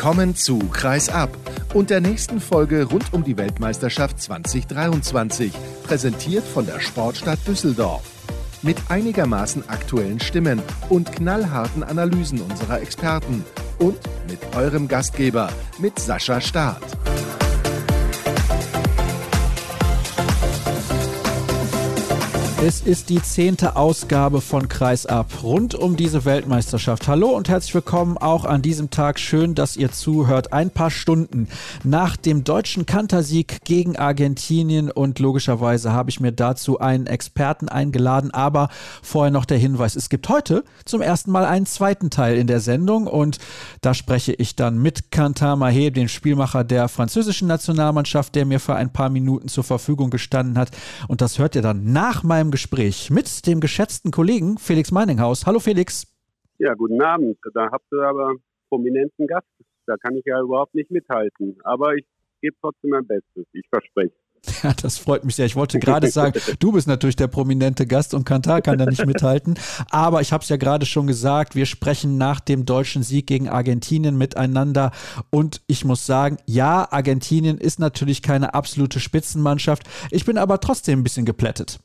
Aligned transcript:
Willkommen 0.00 0.34
zu 0.34 0.58
Kreis 0.58 1.10
ab 1.10 1.28
und 1.74 1.90
der 1.90 2.00
nächsten 2.00 2.40
Folge 2.40 2.84
rund 2.84 3.12
um 3.12 3.22
die 3.22 3.36
Weltmeisterschaft 3.36 4.18
2023, 4.18 5.52
präsentiert 5.82 6.42
von 6.42 6.64
der 6.64 6.80
Sportstadt 6.80 7.38
Düsseldorf. 7.46 8.02
Mit 8.62 8.78
einigermaßen 8.88 9.68
aktuellen 9.68 10.18
Stimmen 10.18 10.62
und 10.88 11.12
knallharten 11.12 11.82
Analysen 11.82 12.40
unserer 12.40 12.80
Experten 12.80 13.44
und 13.78 13.98
mit 14.26 14.38
eurem 14.56 14.88
Gastgeber, 14.88 15.50
mit 15.78 15.98
Sascha 15.98 16.40
Staat. 16.40 16.80
Es 22.62 22.82
ist 22.82 23.08
die 23.08 23.22
zehnte 23.22 23.76
Ausgabe 23.76 24.42
von 24.42 24.68
Kreis 24.68 25.06
ab 25.06 25.42
rund 25.42 25.74
um 25.74 25.96
diese 25.96 26.26
Weltmeisterschaft. 26.26 27.08
Hallo 27.08 27.30
und 27.30 27.48
herzlich 27.48 27.74
willkommen 27.74 28.18
auch 28.18 28.44
an 28.44 28.60
diesem 28.60 28.90
Tag. 28.90 29.18
Schön, 29.18 29.54
dass 29.54 29.78
ihr 29.78 29.92
zuhört. 29.92 30.52
Ein 30.52 30.70
paar 30.70 30.90
Stunden 30.90 31.48
nach 31.84 32.18
dem 32.18 32.44
deutschen 32.44 32.84
Kantersieg 32.84 33.64
gegen 33.64 33.96
Argentinien 33.96 34.90
und 34.90 35.20
logischerweise 35.20 35.94
habe 35.94 36.10
ich 36.10 36.20
mir 36.20 36.32
dazu 36.32 36.78
einen 36.78 37.06
Experten 37.06 37.70
eingeladen. 37.70 38.30
Aber 38.30 38.68
vorher 39.02 39.30
noch 39.30 39.46
der 39.46 39.56
Hinweis: 39.56 39.96
Es 39.96 40.10
gibt 40.10 40.28
heute 40.28 40.62
zum 40.84 41.00
ersten 41.00 41.30
Mal 41.30 41.46
einen 41.46 41.64
zweiten 41.64 42.10
Teil 42.10 42.36
in 42.36 42.46
der 42.46 42.60
Sendung 42.60 43.06
und 43.06 43.38
da 43.80 43.94
spreche 43.94 44.34
ich 44.34 44.54
dann 44.54 44.76
mit 44.76 45.10
Kantar 45.10 45.56
Mahé, 45.56 45.92
dem 45.92 46.08
Spielmacher 46.08 46.64
der 46.64 46.88
französischen 46.88 47.48
Nationalmannschaft, 47.48 48.34
der 48.34 48.44
mir 48.44 48.60
für 48.60 48.74
ein 48.74 48.92
paar 48.92 49.08
Minuten 49.08 49.48
zur 49.48 49.64
Verfügung 49.64 50.10
gestanden 50.10 50.58
hat. 50.58 50.72
Und 51.08 51.22
das 51.22 51.38
hört 51.38 51.54
ihr 51.54 51.62
dann 51.62 51.90
nach 51.90 52.22
meinem 52.22 52.49
Gespräch 52.50 53.10
mit 53.10 53.46
dem 53.46 53.60
geschätzten 53.60 54.10
Kollegen 54.10 54.58
Felix 54.58 54.90
Meininghaus. 54.90 55.46
Hallo 55.46 55.58
Felix. 55.58 56.06
Ja, 56.58 56.74
guten 56.74 57.00
Abend. 57.00 57.38
Da 57.54 57.70
habt 57.70 57.86
ihr 57.92 58.02
aber 58.02 58.34
prominenten 58.68 59.26
Gast. 59.26 59.46
Da 59.86 59.96
kann 59.96 60.16
ich 60.16 60.24
ja 60.24 60.40
überhaupt 60.40 60.74
nicht 60.74 60.90
mithalten. 60.90 61.56
Aber 61.64 61.94
ich 61.94 62.06
gebe 62.40 62.56
trotzdem 62.60 62.90
mein 62.90 63.06
Bestes. 63.06 63.46
Ich 63.52 63.66
verspreche. 63.68 64.14
Ja, 64.62 64.72
das 64.74 64.98
freut 64.98 65.24
mich 65.24 65.36
sehr. 65.36 65.46
Ich 65.46 65.56
wollte 65.56 65.78
gerade 65.78 66.08
sagen, 66.08 66.38
du 66.58 66.72
bist 66.72 66.86
natürlich 66.86 67.16
der 67.16 67.28
prominente 67.28 67.86
Gast 67.86 68.14
und 68.14 68.24
Kantar 68.24 68.62
kann 68.62 68.78
da 68.78 68.86
nicht 68.86 69.04
mithalten. 69.06 69.58
Aber 69.90 70.20
ich 70.20 70.32
habe 70.32 70.42
es 70.42 70.48
ja 70.48 70.56
gerade 70.56 70.86
schon 70.86 71.06
gesagt, 71.06 71.54
wir 71.54 71.66
sprechen 71.66 72.18
nach 72.18 72.40
dem 72.40 72.66
deutschen 72.66 73.02
Sieg 73.02 73.26
gegen 73.26 73.48
Argentinien 73.48 74.16
miteinander. 74.16 74.92
Und 75.30 75.62
ich 75.66 75.84
muss 75.84 76.06
sagen, 76.06 76.38
ja, 76.46 76.90
Argentinien 76.90 77.58
ist 77.58 77.78
natürlich 77.78 78.22
keine 78.22 78.54
absolute 78.54 79.00
Spitzenmannschaft. 79.00 79.84
Ich 80.10 80.24
bin 80.24 80.38
aber 80.38 80.60
trotzdem 80.60 81.00
ein 81.00 81.04
bisschen 81.04 81.26
geplättet. 81.26 81.80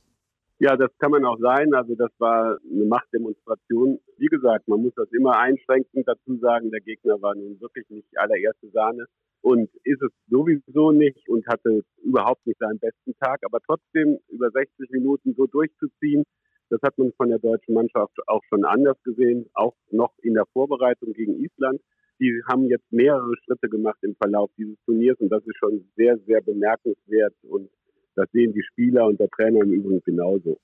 Ja, 0.59 0.77
das 0.77 0.89
kann 0.99 1.11
man 1.11 1.25
auch 1.25 1.37
sein. 1.39 1.73
Also 1.73 1.95
das 1.95 2.11
war 2.17 2.57
eine 2.63 2.85
Machtdemonstration. 2.85 3.99
Wie 4.17 4.27
gesagt, 4.27 4.67
man 4.67 4.81
muss 4.81 4.93
das 4.95 5.11
immer 5.11 5.37
einschränkend 5.37 6.07
dazu 6.07 6.37
sagen, 6.37 6.71
der 6.71 6.79
Gegner 6.79 7.21
war 7.21 7.35
nun 7.35 7.59
wirklich 7.59 7.89
nicht 7.89 8.07
allererste 8.17 8.69
Sahne 8.69 9.05
und 9.41 9.69
ist 9.83 10.01
es 10.01 10.11
sowieso 10.29 10.91
nicht 10.91 11.27
und 11.27 11.45
hatte 11.47 11.83
überhaupt 12.01 12.47
nicht 12.47 12.59
seinen 12.59 12.79
besten 12.79 13.13
Tag. 13.19 13.41
Aber 13.43 13.59
trotzdem 13.65 14.17
über 14.29 14.49
60 14.49 14.89
Minuten 14.91 15.35
so 15.35 15.45
durchzuziehen, 15.45 16.23
das 16.69 16.81
hat 16.81 16.97
man 16.97 17.11
von 17.17 17.29
der 17.29 17.39
deutschen 17.39 17.73
Mannschaft 17.73 18.17
auch 18.27 18.41
schon 18.49 18.63
anders 18.63 18.97
gesehen, 19.03 19.49
auch 19.53 19.75
noch 19.91 20.13
in 20.23 20.33
der 20.35 20.45
Vorbereitung 20.53 21.13
gegen 21.13 21.35
Island. 21.43 21.81
Die 22.19 22.41
haben 22.49 22.67
jetzt 22.67 22.89
mehrere 22.91 23.35
Schritte 23.43 23.67
gemacht 23.67 23.99
im 24.03 24.15
Verlauf 24.15 24.49
dieses 24.57 24.77
Turniers 24.85 25.19
und 25.19 25.29
das 25.29 25.45
ist 25.45 25.57
schon 25.57 25.85
sehr, 25.97 26.17
sehr 26.19 26.41
bemerkenswert 26.41 27.35
und 27.43 27.69
das 28.15 28.29
sehen 28.31 28.53
die 28.53 28.63
Spieler 28.63 29.05
und 29.05 29.19
der 29.19 29.29
Trainer 29.29 29.61
im 29.61 29.71
Übrigen 29.71 30.01
genauso. 30.05 30.57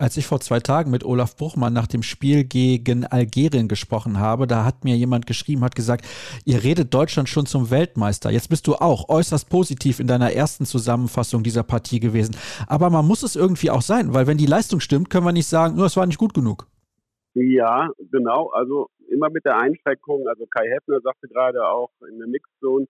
Als 0.00 0.16
ich 0.16 0.26
vor 0.26 0.40
zwei 0.40 0.60
Tagen 0.60 0.90
mit 0.90 1.04
Olaf 1.04 1.36
Bruchmann 1.36 1.74
nach 1.74 1.86
dem 1.86 2.02
Spiel 2.02 2.44
gegen 2.44 3.04
Algerien 3.04 3.68
gesprochen 3.68 4.18
habe, 4.18 4.46
da 4.46 4.64
hat 4.64 4.82
mir 4.82 4.96
jemand 4.96 5.26
geschrieben, 5.26 5.62
hat 5.62 5.74
gesagt, 5.74 6.06
ihr 6.46 6.62
redet 6.64 6.94
Deutschland 6.94 7.28
schon 7.28 7.44
zum 7.44 7.70
Weltmeister. 7.70 8.30
Jetzt 8.30 8.48
bist 8.48 8.66
du 8.66 8.76
auch 8.76 9.10
äußerst 9.10 9.50
positiv 9.50 10.00
in 10.00 10.06
deiner 10.06 10.32
ersten 10.32 10.64
Zusammenfassung 10.64 11.42
dieser 11.42 11.64
Partie 11.64 12.00
gewesen. 12.00 12.34
Aber 12.66 12.88
man 12.88 13.06
muss 13.06 13.22
es 13.22 13.36
irgendwie 13.36 13.68
auch 13.68 13.82
sein, 13.82 14.14
weil 14.14 14.26
wenn 14.26 14.38
die 14.38 14.46
Leistung 14.46 14.80
stimmt, 14.80 15.10
können 15.10 15.26
wir 15.26 15.32
nicht 15.32 15.48
sagen, 15.48 15.76
nur 15.76 15.84
es 15.84 15.98
war 15.98 16.06
nicht 16.06 16.18
gut 16.18 16.32
genug. 16.32 16.66
Ja, 17.34 17.90
genau. 18.10 18.48
Also 18.54 18.88
immer 19.10 19.28
mit 19.28 19.44
der 19.44 19.58
Einschränkung. 19.58 20.26
Also 20.28 20.46
Kai 20.46 20.66
Heffner 20.66 21.00
sagte 21.02 21.28
gerade 21.28 21.62
auch 21.68 21.90
in 22.10 22.18
der 22.18 22.26
Mixzone, 22.26 22.86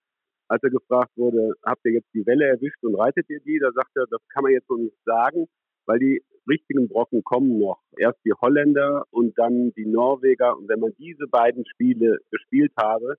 als 0.51 0.61
er 0.63 0.69
gefragt 0.69 1.11
wurde, 1.15 1.53
habt 1.63 1.85
ihr 1.85 1.93
jetzt 1.93 2.13
die 2.13 2.25
Welle 2.25 2.45
erwischt 2.45 2.83
und 2.83 2.95
reitet 2.95 3.29
ihr 3.29 3.39
die? 3.39 3.57
Da 3.57 3.71
sagt 3.71 3.95
er, 3.95 4.05
das 4.09 4.19
kann 4.33 4.43
man 4.43 4.51
jetzt 4.51 4.69
noch 4.69 4.77
nicht 4.77 4.97
sagen, 5.05 5.47
weil 5.85 5.99
die 5.99 6.21
richtigen 6.49 6.89
Brocken 6.89 7.23
kommen 7.23 7.57
noch. 7.57 7.79
Erst 7.97 8.19
die 8.25 8.33
Holländer 8.33 9.05
und 9.11 9.37
dann 9.39 9.71
die 9.77 9.85
Norweger. 9.85 10.57
Und 10.57 10.67
wenn 10.67 10.81
man 10.81 10.91
diese 10.97 11.27
beiden 11.27 11.65
Spiele 11.65 12.17
gespielt 12.31 12.73
habe, 12.77 13.15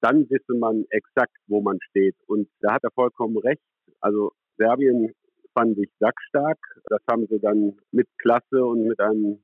dann 0.00 0.30
wisse 0.30 0.54
man 0.54 0.84
exakt, 0.90 1.36
wo 1.48 1.60
man 1.60 1.78
steht. 1.90 2.14
Und 2.28 2.48
da 2.60 2.74
hat 2.74 2.84
er 2.84 2.92
vollkommen 2.92 3.38
recht. 3.38 3.62
Also 4.00 4.30
Serbien 4.56 5.12
fand 5.54 5.76
ich 5.78 5.90
sackstark. 5.98 6.58
Das 6.84 7.00
haben 7.10 7.26
sie 7.28 7.40
dann 7.40 7.76
mit 7.90 8.06
Klasse 8.18 8.64
und 8.64 8.86
mit 8.86 9.00
einem 9.00 9.42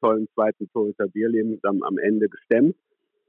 tollen 0.00 0.28
zweiten 0.34 0.68
Bierleben 1.12 1.58
dann 1.62 1.82
am 1.82 1.98
Ende 1.98 2.28
gestemmt. 2.28 2.76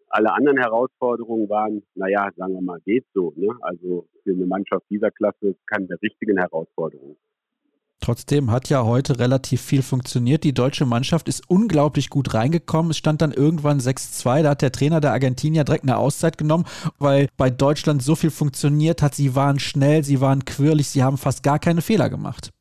Alle 0.09 0.33
anderen 0.33 0.57
Herausforderungen 0.57 1.49
waren, 1.49 1.83
naja, 1.95 2.29
sagen 2.35 2.53
wir 2.53 2.61
mal, 2.61 2.79
geht 2.85 3.05
so. 3.13 3.33
Ne? 3.35 3.49
Also 3.61 4.07
für 4.23 4.31
eine 4.31 4.45
Mannschaft 4.45 4.85
dieser 4.89 5.11
Klasse 5.11 5.55
keine 5.65 5.89
richtigen 6.01 6.37
Herausforderungen. 6.37 7.17
Trotzdem 7.99 8.51
hat 8.51 8.69
ja 8.69 8.85
heute 8.85 9.19
relativ 9.19 9.61
viel 9.61 9.81
funktioniert. 9.81 10.43
Die 10.43 10.53
deutsche 10.53 10.85
Mannschaft 10.85 11.27
ist 11.27 11.49
unglaublich 11.49 12.09
gut 12.09 12.33
reingekommen. 12.33 12.91
Es 12.91 12.97
stand 12.97 13.21
dann 13.21 13.33
irgendwann 13.33 13.79
6-2. 13.79 14.43
Da 14.43 14.51
hat 14.51 14.61
der 14.61 14.71
Trainer 14.71 15.01
der 15.01 15.11
Argentinier 15.11 15.63
direkt 15.63 15.83
eine 15.83 15.97
Auszeit 15.97 16.37
genommen, 16.37 16.65
weil 16.99 17.27
bei 17.37 17.49
Deutschland 17.49 18.01
so 18.01 18.15
viel 18.15 18.29
funktioniert 18.29 19.01
hat. 19.01 19.15
Sie 19.15 19.35
waren 19.35 19.59
schnell, 19.59 20.03
sie 20.03 20.21
waren 20.21 20.45
quirlig, 20.45 20.87
sie 20.87 21.03
haben 21.03 21.17
fast 21.17 21.43
gar 21.43 21.59
keine 21.59 21.81
Fehler 21.81 22.09
gemacht. 22.09 22.51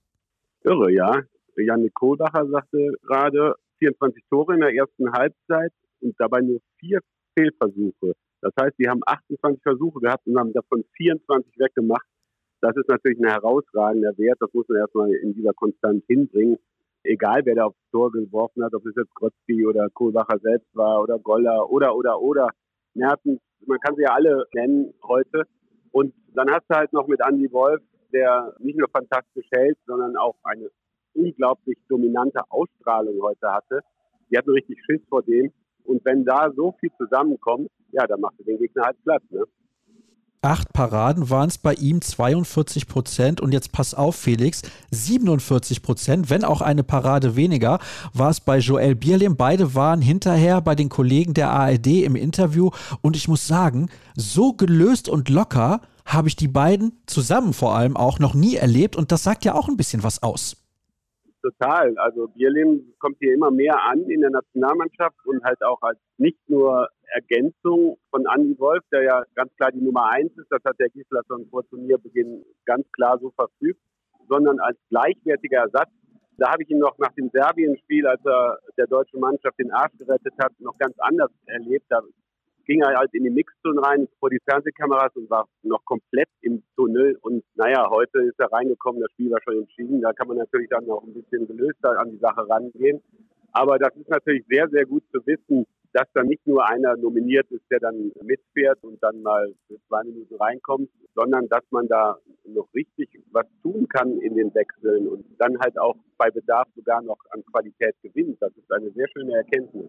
Irre, 0.64 0.90
ja. 0.90 1.12
Janik 1.56 1.94
Kohlbacher 1.94 2.48
sagte 2.48 2.92
gerade 3.06 3.54
24 3.78 4.24
Tore 4.28 4.54
in 4.54 4.60
der 4.60 4.74
ersten 4.74 5.12
Halbzeit 5.12 5.72
und 6.00 6.14
dabei 6.18 6.40
nur 6.40 6.60
vier 6.78 7.00
Fehlversuche. 7.36 8.14
Das 8.40 8.52
heißt, 8.60 8.78
die 8.78 8.88
haben 8.88 9.00
28 9.04 9.62
Versuche 9.62 10.00
gehabt 10.00 10.26
und 10.26 10.38
haben 10.38 10.52
davon 10.52 10.84
24 10.96 11.58
weggemacht. 11.58 12.06
Das 12.60 12.76
ist 12.76 12.88
natürlich 12.88 13.18
ein 13.18 13.28
herausragender 13.30 14.16
Wert. 14.16 14.38
Das 14.40 14.52
muss 14.52 14.68
man 14.68 14.78
erstmal 14.78 15.12
in 15.12 15.34
dieser 15.34 15.52
Konstanz 15.52 16.04
hinbringen. 16.06 16.58
Egal, 17.04 17.42
wer 17.44 17.54
da 17.54 17.64
aufs 17.66 17.90
Tor 17.92 18.10
geworfen 18.10 18.64
hat, 18.64 18.74
ob 18.74 18.84
es 18.86 18.94
jetzt 18.96 19.14
Grotzky 19.14 19.66
oder 19.66 19.88
Kohlbacher 19.90 20.38
selbst 20.40 20.74
war 20.74 21.02
oder 21.02 21.18
Goller 21.18 21.70
oder, 21.70 21.94
oder, 21.94 22.20
oder. 22.20 22.48
Mertens, 22.94 23.40
man 23.66 23.78
kann 23.80 23.94
sie 23.96 24.02
ja 24.02 24.12
alle 24.12 24.46
nennen 24.54 24.92
heute. 25.06 25.44
Und 25.92 26.14
dann 26.34 26.50
hast 26.50 26.64
du 26.68 26.74
halt 26.74 26.92
noch 26.92 27.06
mit 27.06 27.20
Andy 27.26 27.50
Wolf, 27.52 27.82
der 28.12 28.54
nicht 28.58 28.78
nur 28.78 28.88
fantastisch 28.88 29.46
hält, 29.52 29.78
sondern 29.86 30.16
auch 30.16 30.36
eine 30.44 30.70
unglaublich 31.14 31.78
dominante 31.88 32.40
Ausstrahlung 32.50 33.20
heute 33.22 33.52
hatte. 33.52 33.80
Die 34.30 34.36
hatten 34.36 34.50
richtig 34.50 34.78
Schiss 34.84 35.02
vor 35.08 35.22
dem. 35.22 35.52
Wenn 36.06 36.24
da 36.24 36.48
so 36.54 36.72
viel 36.78 36.90
zusammenkommt, 36.96 37.68
ja, 37.90 38.06
dann 38.06 38.20
macht 38.20 38.34
er 38.38 38.44
den 38.44 38.58
Gegner 38.58 38.84
halt 38.84 39.02
platt. 39.02 39.22
Ne? 39.30 39.42
Acht 40.40 40.72
Paraden 40.72 41.30
waren 41.30 41.48
es 41.48 41.58
bei 41.58 41.74
ihm 41.74 42.00
42 42.00 42.86
Prozent 42.86 43.40
und 43.40 43.50
jetzt 43.50 43.72
pass 43.72 43.92
auf, 43.92 44.14
Felix, 44.14 44.62
47 44.92 45.82
Prozent, 45.82 46.30
wenn 46.30 46.44
auch 46.44 46.60
eine 46.60 46.84
Parade 46.84 47.34
weniger, 47.34 47.80
war 48.14 48.30
es 48.30 48.38
bei 48.38 48.58
Joel 48.58 48.94
Bierlehm. 48.94 49.36
Beide 49.36 49.74
waren 49.74 50.00
hinterher 50.00 50.60
bei 50.60 50.76
den 50.76 50.90
Kollegen 50.90 51.34
der 51.34 51.50
ARD 51.50 52.04
im 52.04 52.14
Interview 52.14 52.70
und 53.00 53.16
ich 53.16 53.26
muss 53.26 53.48
sagen, 53.48 53.88
so 54.14 54.52
gelöst 54.52 55.08
und 55.08 55.28
locker 55.28 55.80
habe 56.04 56.28
ich 56.28 56.36
die 56.36 56.46
beiden 56.46 56.92
zusammen 57.06 57.52
vor 57.52 57.74
allem 57.74 57.96
auch 57.96 58.20
noch 58.20 58.34
nie 58.34 58.54
erlebt 58.54 58.94
und 58.94 59.10
das 59.10 59.24
sagt 59.24 59.44
ja 59.44 59.56
auch 59.56 59.66
ein 59.66 59.76
bisschen 59.76 60.04
was 60.04 60.22
aus 60.22 60.65
total. 61.46 61.96
Also 61.98 62.28
Bierlehm 62.28 62.94
kommt 62.98 63.16
hier 63.18 63.34
immer 63.34 63.50
mehr 63.50 63.76
an 63.84 64.00
in 64.10 64.20
der 64.20 64.30
Nationalmannschaft 64.30 65.16
und 65.26 65.42
halt 65.44 65.62
auch 65.62 65.80
als 65.82 65.98
nicht 66.18 66.38
nur 66.48 66.88
Ergänzung 67.14 67.98
von 68.10 68.24
Andy 68.34 68.58
Wolf, 68.58 68.82
der 68.90 69.02
ja 69.02 69.22
ganz 69.34 69.54
klar 69.56 69.70
die 69.72 69.80
Nummer 69.80 70.10
eins 70.10 70.32
ist, 70.36 70.50
das 70.50 70.62
hat 70.64 70.78
der 70.78 70.88
Gislason 70.88 71.46
vor 71.50 71.66
Turnierbeginn 71.68 72.44
ganz 72.64 72.84
klar 72.92 73.18
so 73.18 73.30
verfügt, 73.30 73.80
sondern 74.28 74.58
als 74.58 74.76
gleichwertiger 74.90 75.60
Ersatz. 75.60 75.90
Da 76.38 76.52
habe 76.52 76.64
ich 76.64 76.70
ihn 76.70 76.78
noch 76.78 76.98
nach 76.98 77.12
dem 77.12 77.30
Serbien-Spiel, 77.32 78.06
als 78.06 78.20
er 78.26 78.58
der 78.76 78.86
deutschen 78.86 79.20
Mannschaft 79.20 79.58
den 79.58 79.70
Arsch 79.72 79.96
gerettet 79.96 80.34
hat, 80.38 80.52
noch 80.58 80.76
ganz 80.78 80.94
anders 80.98 81.30
erlebt. 81.46 81.86
Da 81.88 82.00
ging 82.66 82.82
er 82.82 82.98
halt 82.98 83.14
in 83.14 83.24
die 83.24 83.30
Mixzone 83.30 83.80
rein 83.82 84.08
vor 84.18 84.30
die 84.30 84.40
Fernsehkameras 84.48 85.14
und 85.14 85.30
war 85.30 85.48
noch 85.62 85.84
komplett 85.84 86.28
im 86.42 86.62
Tunnel. 86.74 87.16
Und 87.22 87.44
naja, 87.54 87.88
heute 87.90 88.20
ist 88.22 88.38
er 88.38 88.52
reingekommen, 88.52 89.00
das 89.00 89.10
Spiel 89.12 89.30
war 89.30 89.40
schon 89.42 89.58
entschieden. 89.60 90.00
Da 90.00 90.12
kann 90.12 90.28
man 90.28 90.36
natürlich 90.36 90.68
dann 90.68 90.88
auch 90.90 91.02
ein 91.02 91.14
bisschen 91.14 91.46
gelöster 91.46 91.98
an 91.98 92.10
die 92.10 92.18
Sache 92.18 92.48
rangehen. 92.48 93.00
Aber 93.52 93.78
das 93.78 93.96
ist 93.96 94.08
natürlich 94.10 94.44
sehr, 94.48 94.68
sehr 94.68 94.84
gut 94.84 95.02
zu 95.12 95.24
wissen, 95.24 95.66
dass 95.92 96.06
da 96.12 96.22
nicht 96.22 96.46
nur 96.46 96.68
einer 96.68 96.94
nominiert 96.96 97.50
ist, 97.50 97.64
der 97.70 97.80
dann 97.80 98.12
mitfährt 98.22 98.82
und 98.82 99.02
dann 99.02 99.22
mal 99.22 99.54
für 99.66 99.78
zwei 99.88 100.02
Minuten 100.04 100.34
reinkommt, 100.34 100.90
sondern 101.14 101.48
dass 101.48 101.64
man 101.70 101.88
da 101.88 102.18
noch 102.44 102.68
richtig 102.74 103.08
was 103.32 103.46
tun 103.62 103.88
kann 103.88 104.20
in 104.20 104.34
den 104.34 104.54
Wechseln 104.54 105.08
und 105.08 105.24
dann 105.38 105.58
halt 105.58 105.78
auch 105.78 105.96
bei 106.18 106.30
Bedarf 106.30 106.68
sogar 106.74 107.00
noch 107.00 107.18
an 107.30 107.42
Qualität 107.46 107.94
gewinnt. 108.02 108.36
Das 108.42 108.54
ist 108.58 108.70
eine 108.70 108.90
sehr 108.90 109.08
schöne 109.08 109.36
Erkenntnis. 109.36 109.88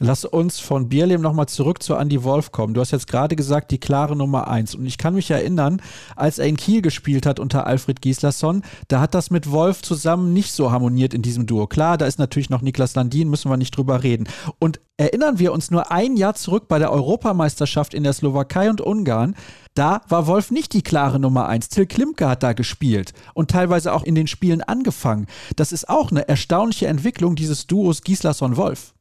Lass 0.00 0.24
uns 0.24 0.60
von 0.60 0.88
Bierlehm 0.88 1.20
nochmal 1.20 1.48
zurück 1.48 1.82
zu 1.82 1.94
Andy 1.94 2.22
Wolf 2.22 2.52
kommen. 2.52 2.72
Du 2.72 2.80
hast 2.80 2.92
jetzt 2.92 3.08
gerade 3.08 3.34
gesagt, 3.34 3.72
die 3.72 3.78
klare 3.78 4.14
Nummer 4.14 4.46
eins. 4.46 4.76
Und 4.76 4.86
ich 4.86 4.96
kann 4.96 5.14
mich 5.14 5.28
erinnern, 5.28 5.82
als 6.14 6.38
er 6.38 6.46
in 6.46 6.56
Kiel 6.56 6.82
gespielt 6.82 7.26
hat 7.26 7.40
unter 7.40 7.66
Alfred 7.66 8.00
Gislason, 8.00 8.62
da 8.86 9.00
hat 9.00 9.14
das 9.14 9.30
mit 9.30 9.50
Wolf 9.50 9.82
zusammen 9.82 10.32
nicht 10.32 10.52
so 10.52 10.70
harmoniert 10.70 11.14
in 11.14 11.22
diesem 11.22 11.46
Duo. 11.46 11.66
Klar, 11.66 11.98
da 11.98 12.06
ist 12.06 12.20
natürlich 12.20 12.48
noch 12.48 12.62
Niklas 12.62 12.94
Landin, 12.94 13.28
müssen 13.28 13.50
wir 13.50 13.56
nicht 13.56 13.76
drüber 13.76 14.04
reden. 14.04 14.28
Und 14.60 14.78
erinnern 14.98 15.40
wir 15.40 15.52
uns 15.52 15.72
nur 15.72 15.90
ein 15.90 16.16
Jahr 16.16 16.34
zurück 16.34 16.68
bei 16.68 16.78
der 16.78 16.92
Europameisterschaft 16.92 17.92
in 17.92 18.04
der 18.04 18.12
Slowakei 18.12 18.70
und 18.70 18.80
Ungarn. 18.80 19.34
Da 19.74 20.02
war 20.08 20.28
Wolf 20.28 20.52
nicht 20.52 20.74
die 20.74 20.82
klare 20.82 21.18
Nummer 21.18 21.48
eins. 21.48 21.70
Till 21.70 21.86
Klimke 21.86 22.28
hat 22.28 22.44
da 22.44 22.52
gespielt 22.52 23.14
und 23.34 23.50
teilweise 23.50 23.92
auch 23.92 24.04
in 24.04 24.14
den 24.14 24.28
Spielen 24.28 24.62
angefangen. 24.62 25.26
Das 25.56 25.72
ist 25.72 25.88
auch 25.88 26.12
eine 26.12 26.28
erstaunliche 26.28 26.86
Entwicklung 26.86 27.34
dieses 27.34 27.66
Duos 27.66 28.02
Gislason-Wolf. 28.02 28.94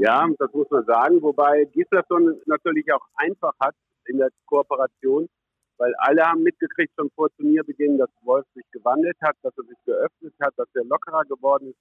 Ja, 0.00 0.26
das 0.38 0.50
muss 0.54 0.70
man 0.70 0.84
sagen, 0.86 1.20
wobei 1.20 1.66
Gislason 1.72 2.40
natürlich 2.46 2.90
auch 2.90 3.06
einfach 3.16 3.52
hat 3.60 3.74
in 4.06 4.16
der 4.16 4.30
Kooperation, 4.46 5.28
weil 5.76 5.92
alle 5.98 6.22
haben 6.22 6.42
mitgekriegt 6.42 6.94
schon 6.98 7.10
vor 7.10 7.28
Turnierbeginn, 7.36 7.98
dass 7.98 8.08
Wolf 8.22 8.46
sich 8.54 8.64
gewandelt 8.72 9.18
hat, 9.20 9.36
dass 9.42 9.52
er 9.58 9.64
sich 9.64 9.76
geöffnet 9.84 10.32
hat, 10.40 10.54
dass 10.56 10.68
er 10.74 10.84
lockerer 10.84 11.24
geworden 11.26 11.68
ist, 11.68 11.78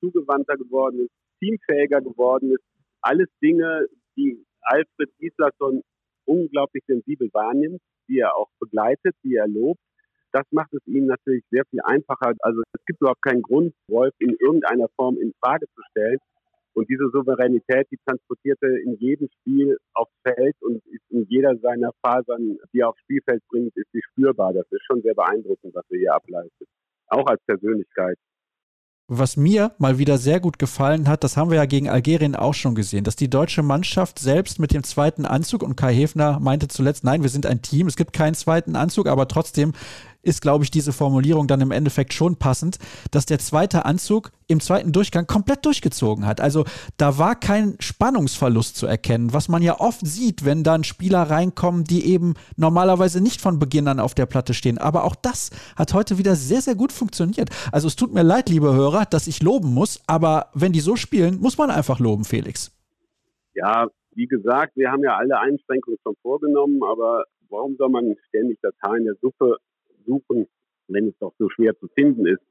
zugewandter 0.00 0.56
geworden 0.56 1.04
ist, 1.04 1.12
teamfähiger 1.38 2.00
geworden 2.00 2.50
ist. 2.50 2.64
Alles 3.00 3.28
Dinge, 3.40 3.86
die 4.16 4.44
Alfred 4.62 5.10
Gislason 5.18 5.82
unglaublich 6.24 6.82
sensibel 6.88 7.30
wahrnimmt, 7.32 7.80
die 8.08 8.18
er 8.18 8.34
auch 8.34 8.48
begleitet, 8.58 9.14
die 9.22 9.36
er 9.36 9.46
lobt. 9.46 9.80
Das 10.32 10.46
macht 10.50 10.72
es 10.72 10.84
ihm 10.86 11.06
natürlich 11.06 11.44
sehr 11.50 11.64
viel 11.66 11.80
einfacher. 11.84 12.32
Also 12.40 12.62
es 12.72 12.84
gibt 12.86 13.00
überhaupt 13.00 13.22
keinen 13.22 13.42
Grund, 13.42 13.72
Wolf 13.86 14.14
in 14.18 14.34
irgendeiner 14.40 14.88
Form 14.96 15.16
in 15.18 15.32
Frage 15.40 15.66
zu 15.66 15.82
stellen. 15.90 16.18
Und 16.74 16.88
diese 16.88 17.10
Souveränität, 17.10 17.86
die 17.90 17.98
transportierte 18.06 18.66
in 18.84 18.96
jedem 18.98 19.28
Spiel 19.40 19.76
aufs 19.94 20.12
Feld 20.22 20.56
und 20.60 20.76
ist 20.86 21.04
in 21.10 21.26
jeder 21.28 21.56
seiner 21.58 21.90
Fasern, 22.04 22.58
die 22.72 22.80
er 22.80 22.88
aufs 22.88 23.00
Spielfeld 23.00 23.42
bringt, 23.48 23.76
ist 23.76 23.90
sie 23.92 24.00
spürbar. 24.10 24.52
Das 24.54 24.66
ist 24.70 24.82
schon 24.86 25.02
sehr 25.02 25.14
beeindruckend, 25.14 25.74
was 25.74 25.84
er 25.90 25.98
hier 25.98 26.14
ableistet. 26.14 26.68
Auch 27.08 27.26
als 27.26 27.42
Persönlichkeit. 27.44 28.16
Was 29.08 29.36
mir 29.36 29.72
mal 29.76 29.98
wieder 29.98 30.16
sehr 30.16 30.40
gut 30.40 30.58
gefallen 30.58 31.08
hat, 31.08 31.22
das 31.22 31.36
haben 31.36 31.50
wir 31.50 31.58
ja 31.58 31.66
gegen 31.66 31.90
Algerien 31.90 32.34
auch 32.34 32.54
schon 32.54 32.74
gesehen, 32.74 33.04
dass 33.04 33.16
die 33.16 33.28
deutsche 33.28 33.62
Mannschaft 33.62 34.18
selbst 34.18 34.58
mit 34.58 34.72
dem 34.72 34.84
zweiten 34.84 35.26
Anzug 35.26 35.62
und 35.62 35.76
Kai 35.76 35.92
Hefner 35.92 36.38
meinte 36.40 36.68
zuletzt, 36.68 37.04
nein, 37.04 37.22
wir 37.22 37.28
sind 37.28 37.44
ein 37.44 37.60
Team, 37.60 37.88
es 37.88 37.96
gibt 37.96 38.14
keinen 38.14 38.34
zweiten 38.34 38.74
Anzug, 38.74 39.08
aber 39.08 39.28
trotzdem 39.28 39.72
ist, 40.22 40.40
glaube 40.40 40.64
ich, 40.64 40.70
diese 40.70 40.92
Formulierung 40.92 41.46
dann 41.48 41.60
im 41.60 41.70
Endeffekt 41.70 42.14
schon 42.14 42.36
passend, 42.36 42.78
dass 43.10 43.26
der 43.26 43.38
zweite 43.38 43.84
Anzug 43.84 44.32
im 44.46 44.60
zweiten 44.60 44.92
Durchgang 44.92 45.26
komplett 45.26 45.64
durchgezogen 45.66 46.26
hat. 46.26 46.40
Also 46.40 46.64
da 46.96 47.18
war 47.18 47.34
kein 47.34 47.76
Spannungsverlust 47.80 48.76
zu 48.76 48.86
erkennen, 48.86 49.32
was 49.32 49.48
man 49.48 49.62
ja 49.62 49.80
oft 49.80 50.06
sieht, 50.06 50.44
wenn 50.44 50.62
dann 50.62 50.84
Spieler 50.84 51.22
reinkommen, 51.22 51.84
die 51.84 52.06
eben 52.06 52.34
normalerweise 52.56 53.20
nicht 53.20 53.40
von 53.40 53.58
Beginn 53.58 53.88
an 53.88 54.00
auf 54.00 54.14
der 54.14 54.26
Platte 54.26 54.54
stehen. 54.54 54.78
Aber 54.78 55.04
auch 55.04 55.16
das 55.16 55.50
hat 55.76 55.94
heute 55.94 56.18
wieder 56.18 56.36
sehr, 56.36 56.60
sehr 56.60 56.74
gut 56.74 56.92
funktioniert. 56.92 57.50
Also 57.72 57.88
es 57.88 57.96
tut 57.96 58.14
mir 58.14 58.22
leid, 58.22 58.48
liebe 58.48 58.72
Hörer, 58.72 59.06
dass 59.06 59.26
ich 59.26 59.42
loben 59.42 59.74
muss, 59.74 60.00
aber 60.06 60.50
wenn 60.54 60.72
die 60.72 60.80
so 60.80 60.96
spielen, 60.96 61.40
muss 61.40 61.58
man 61.58 61.70
einfach 61.70 61.98
loben, 61.98 62.24
Felix. 62.24 62.70
Ja, 63.54 63.88
wie 64.14 64.26
gesagt, 64.26 64.76
wir 64.76 64.90
haben 64.90 65.02
ja 65.02 65.16
alle 65.16 65.38
Einschränkungen 65.38 65.98
schon 66.02 66.14
vorgenommen, 66.22 66.82
aber 66.84 67.24
warum 67.48 67.76
soll 67.76 67.88
man 67.90 68.14
ständig 68.28 68.58
das 68.62 68.74
Haar 68.82 68.96
in 68.96 69.04
der 69.04 69.14
Suppe 69.20 69.56
suchen, 70.06 70.46
wenn 70.88 71.08
es 71.08 71.18
doch 71.18 71.32
so 71.38 71.48
schwer 71.48 71.76
zu 71.78 71.88
finden 71.88 72.26
ist. 72.26 72.42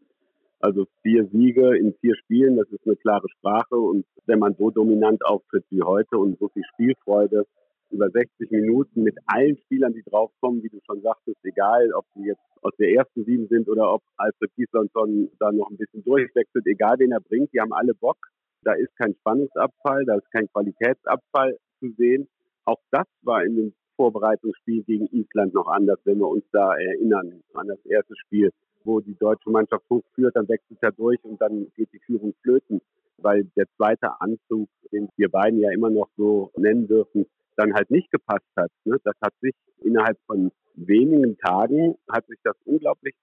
Also 0.59 0.85
vier 1.01 1.27
Siege 1.27 1.75
in 1.77 1.93
vier 2.01 2.15
Spielen, 2.15 2.57
das 2.57 2.69
ist 2.69 2.85
eine 2.85 2.95
klare 2.95 3.27
Sprache. 3.29 3.75
Und 3.75 4.05
wenn 4.25 4.39
man 4.39 4.55
so 4.55 4.69
dominant 4.69 5.25
auftritt 5.25 5.65
wie 5.69 5.81
heute 5.81 6.17
und 6.17 6.37
so 6.39 6.49
viel 6.49 6.63
Spielfreude 6.73 7.45
über 7.89 8.09
60 8.09 8.51
Minuten 8.51 9.03
mit 9.03 9.17
allen 9.25 9.57
Spielern, 9.57 9.93
die 9.93 10.03
draufkommen, 10.03 10.63
wie 10.63 10.69
du 10.69 10.79
schon 10.85 11.01
sagtest, 11.01 11.37
egal 11.43 11.91
ob 11.93 12.05
sie 12.15 12.27
jetzt 12.27 12.41
aus 12.61 12.73
der 12.77 12.91
ersten 12.91 13.25
Sieben 13.25 13.47
sind 13.47 13.67
oder 13.67 13.93
ob 13.93 14.01
Alfred 14.17 14.51
Gislason 14.55 15.29
da 15.39 15.51
noch 15.51 15.69
ein 15.69 15.77
bisschen 15.77 16.03
durchwechselt, 16.03 16.65
egal 16.67 16.99
wen 16.99 17.11
er 17.11 17.19
bringt, 17.19 17.51
die 17.53 17.59
haben 17.59 17.73
alle 17.73 17.93
Bock. 17.93 18.17
Da 18.63 18.73
ist 18.73 18.95
kein 18.97 19.15
Spannungsabfall, 19.15 20.05
da 20.05 20.15
ist 20.15 20.31
kein 20.31 20.47
Qualitätsabfall 20.47 21.57
zu 21.79 21.89
sehen. 21.97 22.27
Auch 22.65 22.79
das 22.91 23.07
war 23.23 23.43
in 23.43 23.55
den 23.55 23.73
Vorbereitungsspiel 24.01 24.81
gegen 24.81 25.05
Island 25.11 25.53
noch 25.53 25.67
anders, 25.67 25.99
wenn 26.05 26.17
wir 26.17 26.27
uns 26.27 26.43
da 26.51 26.73
erinnern 26.73 27.43
an 27.53 27.67
das 27.67 27.85
erste 27.85 28.15
Spiel, 28.15 28.49
wo 28.83 28.99
die 28.99 29.13
deutsche 29.13 29.51
Mannschaft 29.51 29.85
hochführt, 29.91 30.35
dann 30.35 30.49
wechselt 30.49 30.79
er 30.81 30.91
durch 30.91 31.23
und 31.23 31.39
dann 31.39 31.71
geht 31.75 31.93
die 31.93 31.99
Führung 31.99 32.33
flöten, 32.41 32.81
weil 33.17 33.43
der 33.55 33.67
zweite 33.77 34.19
Anzug, 34.19 34.69
den 34.91 35.07
wir 35.17 35.29
beiden 35.29 35.59
ja 35.59 35.71
immer 35.71 35.91
noch 35.91 36.09
so 36.17 36.51
nennen 36.57 36.87
dürfen, 36.87 37.27
dann 37.57 37.75
halt 37.75 37.91
nicht 37.91 38.09
gepasst 38.09 38.49
hat. 38.55 38.71
Ne? 38.85 38.97
Das 39.03 39.13
hat 39.21 39.33
sich 39.39 39.53
innerhalb 39.83 40.17
von 40.25 40.51
wenigen 40.73 41.37
Tagen 41.37 41.95
hat 42.11 42.25
sich 42.25 42.39
das 42.43 42.55
unglaublich 42.65 43.13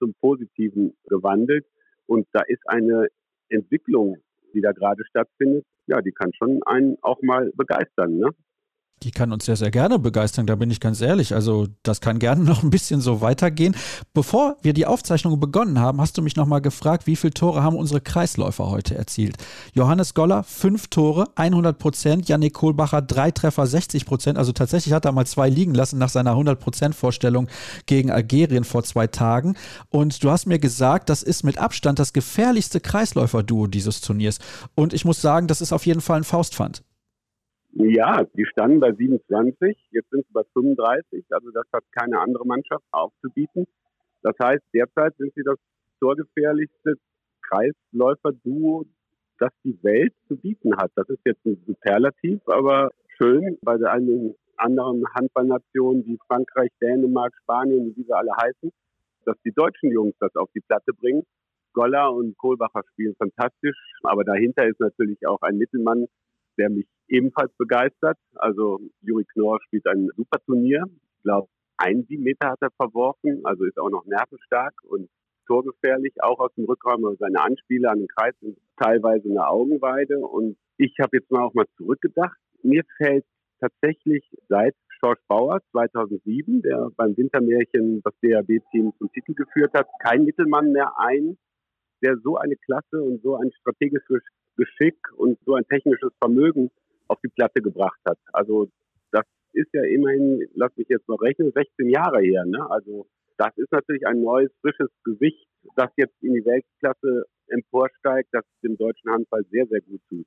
zum 0.00 0.14
Positiven 0.14 0.96
gewandelt 1.06 1.64
und 2.06 2.26
da 2.32 2.42
ist 2.48 2.62
eine 2.66 3.06
Entwicklung, 3.50 4.16
die 4.52 4.62
da 4.62 4.72
gerade 4.72 5.04
stattfindet, 5.04 5.64
ja, 5.86 6.00
die 6.00 6.10
kann 6.10 6.32
schon 6.32 6.60
einen 6.64 6.96
auch 7.02 7.22
mal 7.22 7.52
begeistern. 7.54 8.16
Ne? 8.16 8.30
Die 9.04 9.10
kann 9.10 9.32
uns 9.32 9.44
sehr, 9.44 9.56
sehr 9.56 9.70
gerne 9.70 9.98
begeistern, 9.98 10.46
da 10.46 10.56
bin 10.56 10.70
ich 10.70 10.80
ganz 10.80 11.00
ehrlich. 11.00 11.34
Also 11.34 11.68
das 11.82 12.00
kann 12.00 12.18
gerne 12.18 12.42
noch 12.44 12.62
ein 12.62 12.70
bisschen 12.70 13.00
so 13.00 13.20
weitergehen. 13.20 13.76
Bevor 14.14 14.56
wir 14.62 14.72
die 14.72 14.86
Aufzeichnung 14.86 15.38
begonnen 15.38 15.78
haben, 15.78 16.00
hast 16.00 16.16
du 16.16 16.22
mich 16.22 16.36
nochmal 16.36 16.62
gefragt, 16.62 17.06
wie 17.06 17.16
viele 17.16 17.34
Tore 17.34 17.62
haben 17.62 17.76
unsere 17.76 18.00
Kreisläufer 18.00 18.70
heute 18.70 18.94
erzielt? 18.94 19.36
Johannes 19.74 20.14
Goller, 20.14 20.42
fünf 20.42 20.88
Tore, 20.88 21.28
100 21.36 21.78
Prozent. 21.78 22.28
Janik 22.28 22.54
Kohlbacher, 22.54 23.02
drei 23.02 23.30
Treffer, 23.30 23.66
60 23.66 24.06
Prozent. 24.06 24.38
Also 24.38 24.52
tatsächlich 24.52 24.94
hat 24.94 25.04
er 25.04 25.12
mal 25.12 25.26
zwei 25.26 25.48
liegen 25.48 25.74
lassen 25.74 25.98
nach 25.98 26.08
seiner 26.08 26.30
100 26.30 26.58
Prozent 26.58 26.94
Vorstellung 26.94 27.48
gegen 27.86 28.10
Algerien 28.10 28.64
vor 28.64 28.84
zwei 28.84 29.06
Tagen. 29.06 29.56
Und 29.90 30.24
du 30.24 30.30
hast 30.30 30.46
mir 30.46 30.58
gesagt, 30.58 31.10
das 31.10 31.22
ist 31.22 31.44
mit 31.44 31.58
Abstand 31.58 31.98
das 31.98 32.12
gefährlichste 32.12 32.80
Kreisläufer-Duo 32.80 33.66
dieses 33.66 34.00
Turniers. 34.00 34.38
Und 34.74 34.94
ich 34.94 35.04
muss 35.04 35.20
sagen, 35.20 35.46
das 35.46 35.60
ist 35.60 35.72
auf 35.72 35.84
jeden 35.84 36.00
Fall 36.00 36.18
ein 36.18 36.24
Faustpfand. 36.24 36.82
Ja, 37.76 38.22
die 38.22 38.46
standen 38.46 38.78
bei 38.78 38.92
27, 38.92 39.76
jetzt 39.90 40.08
sind 40.10 40.24
sie 40.24 40.32
bei 40.32 40.44
35, 40.52 41.24
also 41.30 41.50
das 41.50 41.66
hat 41.72 41.82
keine 41.90 42.20
andere 42.20 42.46
Mannschaft 42.46 42.84
aufzubieten. 42.92 43.66
Das 44.22 44.36
heißt, 44.40 44.62
derzeit 44.72 45.16
sind 45.16 45.34
sie 45.34 45.42
das 45.42 45.58
torgefährlichste 45.98 46.94
Kreisläufer-Duo, 47.42 48.84
das 49.40 49.50
die 49.64 49.76
Welt 49.82 50.14
zu 50.28 50.36
bieten 50.36 50.76
hat. 50.76 50.92
Das 50.94 51.08
ist 51.08 51.18
jetzt 51.24 51.44
ein 51.44 51.60
Superlativ, 51.66 52.40
aber 52.46 52.90
schön 53.18 53.58
bei 53.62 53.74
einigen 53.90 54.36
anderen 54.56 55.04
Handballnationen 55.12 56.06
wie 56.06 56.18
Frankreich, 56.28 56.70
Dänemark, 56.80 57.34
Spanien, 57.42 57.92
wie 57.96 58.04
sie 58.04 58.12
alle 58.12 58.36
heißen, 58.40 58.70
dass 59.24 59.36
die 59.44 59.52
deutschen 59.52 59.90
Jungs 59.90 60.14
das 60.20 60.34
auf 60.36 60.48
die 60.54 60.60
Platte 60.60 60.92
bringen. 60.92 61.24
Goller 61.72 62.12
und 62.12 62.38
Kohlbacher 62.38 62.82
spielen 62.92 63.16
fantastisch, 63.18 63.76
aber 64.04 64.22
dahinter 64.22 64.64
ist 64.64 64.78
natürlich 64.78 65.26
auch 65.26 65.42
ein 65.42 65.58
Mittelmann, 65.58 66.06
der 66.58 66.70
mich 66.70 66.86
ebenfalls 67.08 67.52
begeistert. 67.56 68.18
Also 68.34 68.80
Juri 69.02 69.24
Knorr 69.24 69.60
spielt 69.66 69.86
ein 69.86 70.08
super 70.16 70.38
Turnier. 70.44 70.84
Ich 70.88 71.22
glaube, 71.22 71.48
ein 71.76 72.06
Meter 72.08 72.50
hat 72.50 72.62
er 72.62 72.70
verworfen, 72.76 73.40
also 73.44 73.64
ist 73.64 73.78
auch 73.78 73.90
noch 73.90 74.06
nervenstark 74.06 74.74
und 74.84 75.08
torgefährlich, 75.46 76.14
auch 76.22 76.38
aus 76.38 76.54
dem 76.54 76.64
Rückraum. 76.64 77.04
Also 77.04 77.16
seine 77.18 77.40
Anspiele 77.40 77.90
an 77.90 77.98
den 77.98 78.08
Kreis 78.08 78.34
sind 78.40 78.58
teilweise 78.76 79.28
eine 79.28 79.46
Augenweide. 79.46 80.18
Und 80.18 80.56
ich 80.78 80.94
habe 81.00 81.18
jetzt 81.18 81.30
mal 81.30 81.42
auch 81.42 81.54
mal 81.54 81.66
zurückgedacht. 81.76 82.38
Mir 82.62 82.82
fällt 82.96 83.24
tatsächlich 83.60 84.24
seit 84.48 84.74
George 85.00 85.20
Bauer 85.28 85.60
2007, 85.72 86.62
der 86.62 86.90
beim 86.96 87.16
Wintermärchen 87.16 88.00
das 88.02 88.14
DAB-Team 88.22 88.92
zum 88.98 89.12
Titel 89.12 89.34
geführt 89.34 89.72
hat, 89.74 89.86
kein 90.02 90.24
Mittelmann 90.24 90.72
mehr 90.72 90.92
ein, 90.96 91.36
der 92.02 92.16
so 92.22 92.36
eine 92.36 92.56
Klasse 92.56 93.02
und 93.02 93.22
so 93.22 93.36
ein 93.36 93.50
strategisches 93.60 94.22
Geschick 94.56 94.96
und 95.16 95.38
so 95.44 95.54
ein 95.54 95.66
technisches 95.66 96.12
Vermögen 96.18 96.70
auf 97.08 97.18
die 97.22 97.28
Platte 97.28 97.60
gebracht 97.60 98.00
hat. 98.06 98.18
Also 98.32 98.68
das 99.10 99.24
ist 99.52 99.68
ja 99.72 99.82
immerhin, 99.84 100.46
lass 100.54 100.76
mich 100.76 100.88
jetzt 100.88 101.08
noch 101.08 101.20
rechnen, 101.20 101.52
16 101.52 101.88
Jahre 101.88 102.20
her. 102.20 102.44
Ne? 102.44 102.68
Also 102.70 103.06
das 103.36 103.56
ist 103.56 103.72
natürlich 103.72 104.06
ein 104.06 104.22
neues, 104.22 104.50
frisches 104.60 104.90
Gewicht, 105.04 105.46
das 105.76 105.90
jetzt 105.96 106.14
in 106.22 106.34
die 106.34 106.44
Weltklasse 106.44 107.24
emporsteigt, 107.48 108.28
das 108.32 108.44
dem 108.62 108.76
deutschen 108.76 109.10
Handball 109.10 109.44
sehr, 109.50 109.66
sehr 109.66 109.80
gut 109.80 110.00
tut. 110.08 110.26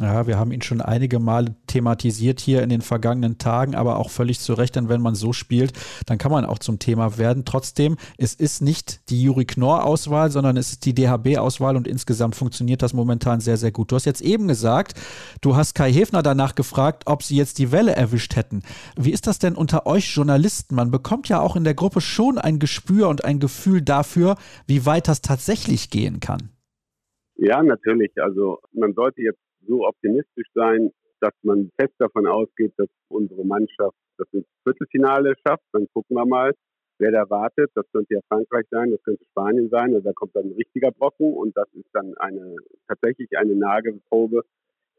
Ja, 0.00 0.26
wir 0.26 0.40
haben 0.40 0.50
ihn 0.50 0.60
schon 0.62 0.80
einige 0.80 1.20
Male 1.20 1.54
thematisiert 1.68 2.40
hier 2.40 2.64
in 2.64 2.68
den 2.68 2.80
vergangenen 2.80 3.38
Tagen, 3.38 3.76
aber 3.76 3.98
auch 3.98 4.10
völlig 4.10 4.40
zu 4.40 4.54
Recht, 4.54 4.74
denn 4.74 4.88
wenn 4.88 5.00
man 5.00 5.14
so 5.14 5.32
spielt, 5.32 5.72
dann 6.06 6.18
kann 6.18 6.32
man 6.32 6.44
auch 6.44 6.58
zum 6.58 6.80
Thema 6.80 7.16
werden. 7.16 7.44
Trotzdem, 7.44 7.96
es 8.18 8.34
ist 8.34 8.60
nicht 8.60 9.08
die 9.08 9.22
Juri 9.22 9.44
Knorr-Auswahl, 9.44 10.32
sondern 10.32 10.56
es 10.56 10.72
ist 10.72 10.84
die 10.84 10.94
DHB-Auswahl 10.94 11.76
und 11.76 11.86
insgesamt 11.86 12.34
funktioniert 12.34 12.82
das 12.82 12.92
momentan 12.92 13.38
sehr, 13.38 13.56
sehr 13.56 13.70
gut. 13.70 13.92
Du 13.92 13.94
hast 13.94 14.04
jetzt 14.04 14.20
eben 14.20 14.48
gesagt, 14.48 15.00
du 15.40 15.54
hast 15.54 15.76
Kai 15.76 15.92
Hefner 15.92 16.24
danach 16.24 16.56
gefragt, 16.56 17.04
ob 17.06 17.22
sie 17.22 17.36
jetzt 17.36 17.60
die 17.60 17.70
Welle 17.70 17.94
erwischt 17.94 18.34
hätten. 18.34 18.64
Wie 18.96 19.12
ist 19.12 19.28
das 19.28 19.38
denn 19.38 19.54
unter 19.54 19.86
euch 19.86 20.12
Journalisten? 20.12 20.74
Man 20.74 20.90
bekommt 20.90 21.28
ja 21.28 21.38
auch 21.38 21.54
in 21.54 21.62
der 21.62 21.74
Gruppe 21.74 22.00
schon 22.00 22.38
ein 22.38 22.58
Gespür 22.58 23.08
und 23.08 23.24
ein 23.24 23.38
Gefühl 23.38 23.80
dafür, 23.80 24.34
wie 24.66 24.86
weit 24.86 25.06
das 25.06 25.22
tatsächlich 25.22 25.90
gehen 25.90 26.18
kann. 26.18 26.50
Ja, 27.36 27.62
natürlich. 27.62 28.10
Also 28.20 28.58
man 28.72 28.92
sollte 28.94 29.22
jetzt 29.22 29.38
so 29.66 29.86
optimistisch 29.86 30.48
sein, 30.54 30.90
dass 31.20 31.32
man 31.42 31.70
fest 31.78 31.94
davon 31.98 32.26
ausgeht, 32.26 32.72
dass 32.76 32.88
unsere 33.08 33.44
Mannschaft 33.44 33.96
das 34.18 34.28
ins 34.32 34.46
Viertelfinale 34.62 35.34
schafft. 35.46 35.64
Dann 35.72 35.86
gucken 35.92 36.16
wir 36.16 36.26
mal, 36.26 36.52
wer 36.98 37.10
da 37.10 37.28
wartet. 37.30 37.70
Das 37.74 37.86
könnte 37.92 38.14
ja 38.14 38.20
Frankreich 38.28 38.66
sein, 38.70 38.90
das 38.90 39.02
könnte 39.02 39.24
Spanien 39.24 39.68
sein. 39.70 39.94
Also 39.94 40.00
da 40.00 40.12
kommt 40.12 40.36
dann 40.36 40.46
ein 40.46 40.52
richtiger 40.52 40.90
Brocken 40.90 41.32
und 41.34 41.56
das 41.56 41.68
ist 41.72 41.88
dann 41.92 42.14
eine 42.18 42.56
tatsächlich 42.88 43.36
eine 43.36 43.54
Nagelprobe 43.54 44.42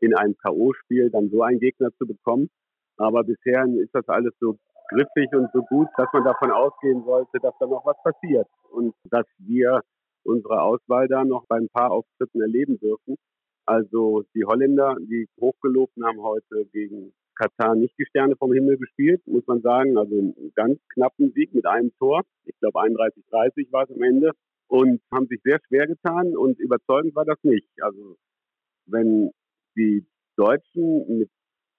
in 0.01 0.15
einem 0.15 0.36
K.O.-Spiel, 0.38 1.10
dann 1.10 1.29
so 1.29 1.41
einen 1.43 1.60
Gegner 1.60 1.89
zu 1.98 2.05
bekommen. 2.05 2.50
Aber 2.98 3.24
bisher 3.24 3.65
ist 3.65 3.93
das 3.93 4.07
alles 4.07 4.34
so 4.39 4.57
griffig 4.89 5.34
und 5.34 5.50
so 5.53 5.62
gut, 5.63 5.88
dass 5.98 6.07
man 6.13 6.24
davon 6.24 6.51
ausgehen 6.51 7.03
sollte, 7.03 7.39
dass 7.39 7.53
da 7.60 7.65
noch 7.67 7.86
was 7.86 7.98
passiert 8.03 8.48
und 8.72 8.93
dass 9.10 9.25
wir 9.39 9.81
unsere 10.24 10.62
Auswahl 10.62 11.07
da 11.07 11.24
noch 11.24 11.45
bei 11.48 11.57
ein 11.57 11.69
paar 11.69 11.91
Auftritten 11.91 12.41
erleben 12.41 12.79
dürfen. 12.79 13.15
Also 13.65 14.24
die 14.36 14.45
Holländer, 14.45 14.95
die 15.00 15.27
hochgelobten, 15.39 16.05
haben 16.05 16.22
heute 16.22 16.65
gegen 16.72 17.13
Katar 17.36 17.75
nicht 17.75 17.98
die 17.98 18.05
Sterne 18.05 18.36
vom 18.36 18.53
Himmel 18.53 18.77
gespielt, 18.77 19.22
muss 19.27 19.45
man 19.48 19.62
sagen. 19.62 19.98
Also 19.98 20.15
einen 20.15 20.53
ganz 20.55 20.79
knappen 20.93 21.31
Sieg 21.34 21.53
mit 21.53 21.65
einem 21.65 21.91
Tor. 21.98 22.22
Ich 22.45 22.57
glaube 22.60 22.79
31-30 22.79 23.72
war 23.72 23.84
es 23.84 23.95
am 23.95 24.01
Ende. 24.01 24.31
Und 24.67 25.01
haben 25.12 25.27
sich 25.27 25.41
sehr 25.43 25.60
schwer 25.67 25.86
getan 25.86 26.36
und 26.36 26.60
überzeugend 26.60 27.15
war 27.15 27.25
das 27.25 27.38
nicht. 27.43 27.69
Also 27.81 28.17
wenn 28.88 29.31
die 29.75 30.05
Deutschen 30.38 31.19
mit 31.19 31.29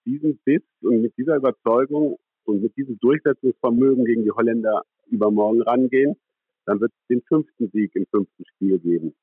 diesem 0.05 0.39
Biss 0.45 0.63
und 0.83 1.03
mit 1.03 1.17
dieser 1.17 1.37
Überzeugung 1.37 2.17
und 2.45 2.63
mit 2.63 2.77
diesem 2.77 2.99
Durchsetzungsvermögen 3.01 4.05
gegen 4.05 4.23
die 4.23 4.31
Holländer 4.31 4.83
übermorgen 5.09 5.63
rangehen, 5.63 6.17
dann 6.65 6.81
wird 6.81 6.93
es 6.93 7.07
den 7.09 7.23
fünften 7.23 7.71
Sieg 7.71 7.95
im 7.97 8.07
fünften 8.07 8.45
Spiel 8.47 8.79
geben. 8.79 9.15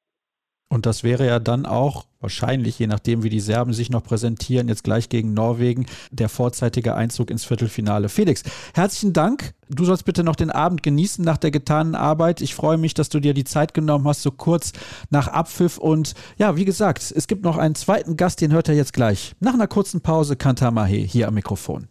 Und 0.70 0.86
das 0.88 1.04
wäre 1.04 1.28
ja 1.28 1.40
dann 1.40 1.66
auch 1.68 2.06
wahrscheinlich, 2.20 2.80
je 2.80 2.88
nachdem, 2.88 3.22
wie 3.22 3.30
die 3.30 3.42
Serben 3.42 3.74
sich 3.74 3.92
noch 3.92 4.04
präsentieren, 4.04 4.70
jetzt 4.70 4.84
gleich 4.84 5.10
gegen 5.10 5.34
Norwegen, 5.34 5.86
der 6.10 6.30
vorzeitige 6.30 6.96
Einzug 6.96 7.30
ins 7.30 7.46
Viertelfinale. 7.46 8.10
Felix, 8.10 8.44
herzlichen 8.74 9.14
Dank. 9.14 9.54
Du 9.70 9.86
sollst 9.86 10.06
bitte 10.06 10.24
noch 10.24 10.36
den 10.36 10.50
Abend 10.50 10.82
genießen 10.82 11.24
nach 11.24 11.38
der 11.38 11.52
getanen 11.52 11.96
Arbeit. 11.96 12.42
Ich 12.42 12.56
freue 12.56 12.78
mich, 12.78 12.94
dass 12.94 13.10
du 13.10 13.20
dir 13.20 13.34
die 13.34 13.44
Zeit 13.44 13.74
genommen 13.74 14.08
hast, 14.08 14.24
so 14.24 14.32
kurz 14.32 14.72
nach 15.10 15.28
Abpfiff. 15.28 15.78
Und 15.78 16.16
ja, 16.38 16.56
wie 16.56 16.66
gesagt, 16.66 17.14
es 17.16 17.28
gibt 17.28 17.44
noch 17.44 17.58
einen 17.58 17.76
zweiten 17.76 18.18
Gast, 18.18 18.42
den 18.42 18.52
hört 18.52 18.70
er 18.70 18.76
jetzt 18.76 18.94
gleich. 18.94 19.36
Nach 19.40 19.54
einer 19.54 19.68
kurzen 19.68 20.02
Pause, 20.02 20.36
Kantamahe 20.36 20.88
hier 20.88 21.28
am 21.28 21.36
Mikrofon. 21.36 21.88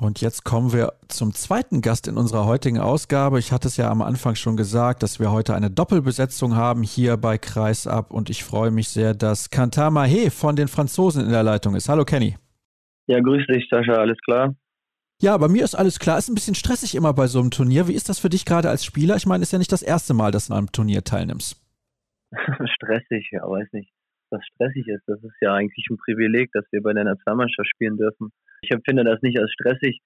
Und 0.00 0.20
jetzt 0.20 0.44
kommen 0.44 0.72
wir 0.72 0.92
zum 1.08 1.34
zweiten 1.34 1.80
Gast 1.80 2.06
in 2.06 2.16
unserer 2.16 2.46
heutigen 2.46 2.78
Ausgabe. 2.78 3.40
Ich 3.40 3.50
hatte 3.50 3.66
es 3.66 3.76
ja 3.76 3.90
am 3.90 4.00
Anfang 4.00 4.36
schon 4.36 4.56
gesagt, 4.56 5.02
dass 5.02 5.18
wir 5.18 5.32
heute 5.32 5.56
eine 5.56 5.72
Doppelbesetzung 5.72 6.54
haben 6.54 6.84
hier 6.84 7.16
bei 7.16 7.36
Kreisab 7.36 8.12
und 8.12 8.30
ich 8.30 8.44
freue 8.44 8.70
mich 8.70 8.90
sehr, 8.90 9.12
dass 9.12 9.50
Kantar 9.50 9.90
Mahé 9.90 10.30
von 10.30 10.54
den 10.54 10.68
Franzosen 10.68 11.24
in 11.24 11.32
der 11.32 11.42
Leitung 11.42 11.74
ist. 11.74 11.88
Hallo 11.88 12.04
Kenny. 12.04 12.36
Ja, 13.08 13.18
grüß 13.18 13.44
dich, 13.48 13.66
Sascha, 13.68 13.94
alles 13.94 14.18
klar? 14.24 14.54
Ja, 15.20 15.36
bei 15.36 15.48
mir 15.48 15.64
ist 15.64 15.74
alles 15.74 15.98
klar. 15.98 16.16
Ist 16.16 16.28
ein 16.28 16.36
bisschen 16.36 16.54
stressig 16.54 16.94
immer 16.94 17.12
bei 17.12 17.26
so 17.26 17.40
einem 17.40 17.50
Turnier. 17.50 17.88
Wie 17.88 17.94
ist 17.94 18.08
das 18.08 18.20
für 18.20 18.28
dich 18.28 18.44
gerade 18.44 18.70
als 18.70 18.84
Spieler? 18.84 19.16
Ich 19.16 19.26
meine, 19.26 19.42
ist 19.42 19.52
ja 19.52 19.58
nicht 19.58 19.72
das 19.72 19.82
erste 19.82 20.14
Mal, 20.14 20.30
dass 20.30 20.46
du 20.46 20.52
an 20.52 20.58
einem 20.58 20.72
Turnier 20.72 21.02
teilnimmst. 21.02 21.60
stressig, 22.76 23.30
ja, 23.32 23.42
weiß 23.42 23.66
nicht, 23.72 23.90
was 24.30 24.46
stressig 24.54 24.86
ist. 24.86 25.02
Das 25.08 25.18
ist 25.24 25.34
ja 25.40 25.54
eigentlich 25.54 25.86
ein 25.90 25.96
Privileg, 25.96 26.52
dass 26.52 26.66
wir 26.70 26.82
bei 26.82 26.92
der 26.92 27.02
Nationalmannschaft 27.02 27.68
spielen 27.68 27.96
dürfen. 27.96 28.30
Ich 28.62 28.70
empfinde 28.70 29.04
das 29.04 29.20
nicht 29.22 29.38
als 29.38 29.52
stressig. 29.52 30.00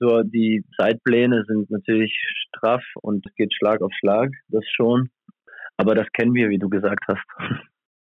So, 0.00 0.22
die 0.22 0.64
Zeitpläne 0.76 1.44
sind 1.46 1.70
natürlich 1.70 2.14
straff 2.48 2.84
und 3.02 3.24
geht 3.36 3.54
Schlag 3.54 3.80
auf 3.80 3.92
Schlag, 3.98 4.30
das 4.48 4.64
schon. 4.68 5.10
Aber 5.76 5.94
das 5.94 6.06
kennen 6.12 6.34
wir, 6.34 6.48
wie 6.50 6.58
du 6.58 6.68
gesagt 6.68 7.04
hast. 7.08 7.24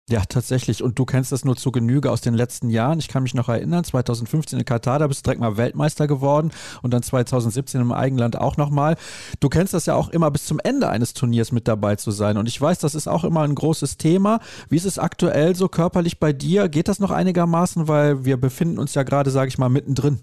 Ja, 0.09 0.21
tatsächlich. 0.27 0.83
Und 0.83 0.99
du 0.99 1.05
kennst 1.05 1.31
das 1.31 1.45
nur 1.45 1.55
zu 1.55 1.71
Genüge 1.71 2.11
aus 2.11 2.19
den 2.19 2.33
letzten 2.33 2.69
Jahren. 2.69 2.99
Ich 2.99 3.07
kann 3.07 3.23
mich 3.23 3.33
noch 3.33 3.47
erinnern, 3.47 3.85
2015 3.85 4.59
in 4.59 4.65
Katar, 4.65 4.99
da 4.99 5.07
bist 5.07 5.21
du 5.21 5.23
direkt 5.23 5.39
mal 5.39 5.55
Weltmeister 5.55 6.07
geworden 6.07 6.51
und 6.81 6.93
dann 6.93 7.01
2017 7.01 7.79
im 7.79 7.93
Eigenland 7.93 8.37
auch 8.37 8.57
nochmal. 8.57 8.97
Du 9.39 9.47
kennst 9.47 9.73
das 9.73 9.85
ja 9.85 9.95
auch 9.95 10.09
immer 10.09 10.29
bis 10.29 10.45
zum 10.45 10.59
Ende 10.59 10.89
eines 10.89 11.13
Turniers 11.13 11.53
mit 11.53 11.69
dabei 11.69 11.95
zu 11.95 12.11
sein. 12.11 12.37
Und 12.37 12.49
ich 12.49 12.59
weiß, 12.59 12.79
das 12.79 12.95
ist 12.95 13.07
auch 13.07 13.23
immer 13.23 13.43
ein 13.43 13.55
großes 13.55 13.97
Thema. 13.97 14.41
Wie 14.67 14.75
ist 14.75 14.85
es 14.85 14.99
aktuell 14.99 15.55
so 15.55 15.69
körperlich 15.69 16.19
bei 16.19 16.33
dir? 16.33 16.67
Geht 16.67 16.89
das 16.89 16.99
noch 16.99 17.11
einigermaßen? 17.11 17.87
Weil 17.87 18.25
wir 18.25 18.35
befinden 18.35 18.79
uns 18.79 18.95
ja 18.95 19.03
gerade, 19.03 19.31
sage 19.31 19.47
ich 19.47 19.57
mal, 19.57 19.69
mittendrin. 19.69 20.19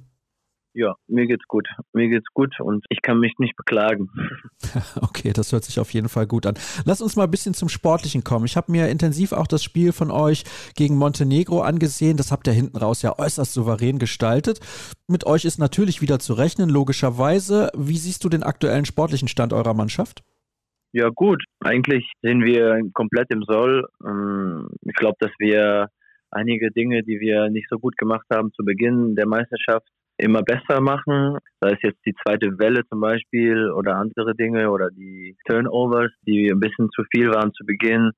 Ja, 0.72 0.94
mir 1.08 1.26
geht's 1.26 1.46
gut. 1.48 1.66
Mir 1.92 2.08
geht's 2.08 2.28
gut 2.32 2.60
und 2.60 2.84
ich 2.90 3.02
kann 3.02 3.18
mich 3.18 3.34
nicht 3.38 3.56
beklagen. 3.56 4.08
Okay, 5.00 5.32
das 5.32 5.52
hört 5.52 5.64
sich 5.64 5.80
auf 5.80 5.92
jeden 5.92 6.08
Fall 6.08 6.26
gut 6.26 6.46
an. 6.46 6.54
Lass 6.84 7.00
uns 7.00 7.16
mal 7.16 7.24
ein 7.24 7.30
bisschen 7.30 7.54
zum 7.54 7.68
Sportlichen 7.68 8.22
kommen. 8.22 8.44
Ich 8.44 8.56
habe 8.56 8.70
mir 8.70 8.88
intensiv 8.88 9.32
auch 9.32 9.46
das 9.46 9.64
Spiel 9.64 9.92
von 9.92 10.10
euch 10.10 10.44
gegen 10.76 10.96
Montenegro 10.96 11.62
angesehen. 11.62 12.16
Das 12.16 12.30
habt 12.30 12.46
ihr 12.46 12.52
hinten 12.52 12.76
raus 12.76 13.02
ja 13.02 13.18
äußerst 13.18 13.52
souverän 13.52 13.98
gestaltet. 13.98 14.60
Mit 15.08 15.26
euch 15.26 15.44
ist 15.44 15.58
natürlich 15.58 16.00
wieder 16.00 16.20
zu 16.20 16.34
rechnen, 16.34 16.70
logischerweise. 16.70 17.70
Wie 17.76 17.96
siehst 17.96 18.22
du 18.22 18.28
den 18.28 18.42
aktuellen 18.42 18.84
sportlichen 18.84 19.28
Stand 19.28 19.52
eurer 19.52 19.74
Mannschaft? 19.74 20.22
Ja, 20.92 21.08
gut. 21.08 21.42
Eigentlich 21.60 22.10
sind 22.22 22.44
wir 22.44 22.80
komplett 22.92 23.30
im 23.30 23.42
Soll. 23.42 23.86
Ähm, 24.06 24.68
ich 24.82 24.94
glaube, 24.94 25.16
dass 25.18 25.32
wir 25.38 25.88
einige 26.30 26.70
Dinge, 26.70 27.02
die 27.02 27.20
wir 27.20 27.50
nicht 27.50 27.68
so 27.70 27.78
gut 27.78 27.96
gemacht 27.96 28.26
haben 28.32 28.52
zu 28.52 28.64
Beginn 28.64 29.16
der 29.16 29.26
Meisterschaft, 29.26 29.88
immer 30.20 30.42
besser 30.42 30.80
machen. 30.80 31.38
Sei 31.60 31.72
es 31.72 31.82
jetzt 31.82 32.00
die 32.06 32.14
zweite 32.22 32.58
Welle 32.58 32.82
zum 32.88 33.00
Beispiel 33.00 33.70
oder 33.70 33.96
andere 33.96 34.34
Dinge 34.34 34.70
oder 34.70 34.90
die 34.90 35.36
Turnovers, 35.48 36.12
die 36.26 36.50
ein 36.50 36.60
bisschen 36.60 36.88
zu 36.90 37.02
viel 37.12 37.30
waren 37.30 37.52
zu 37.52 37.64
Beginn. 37.64 38.12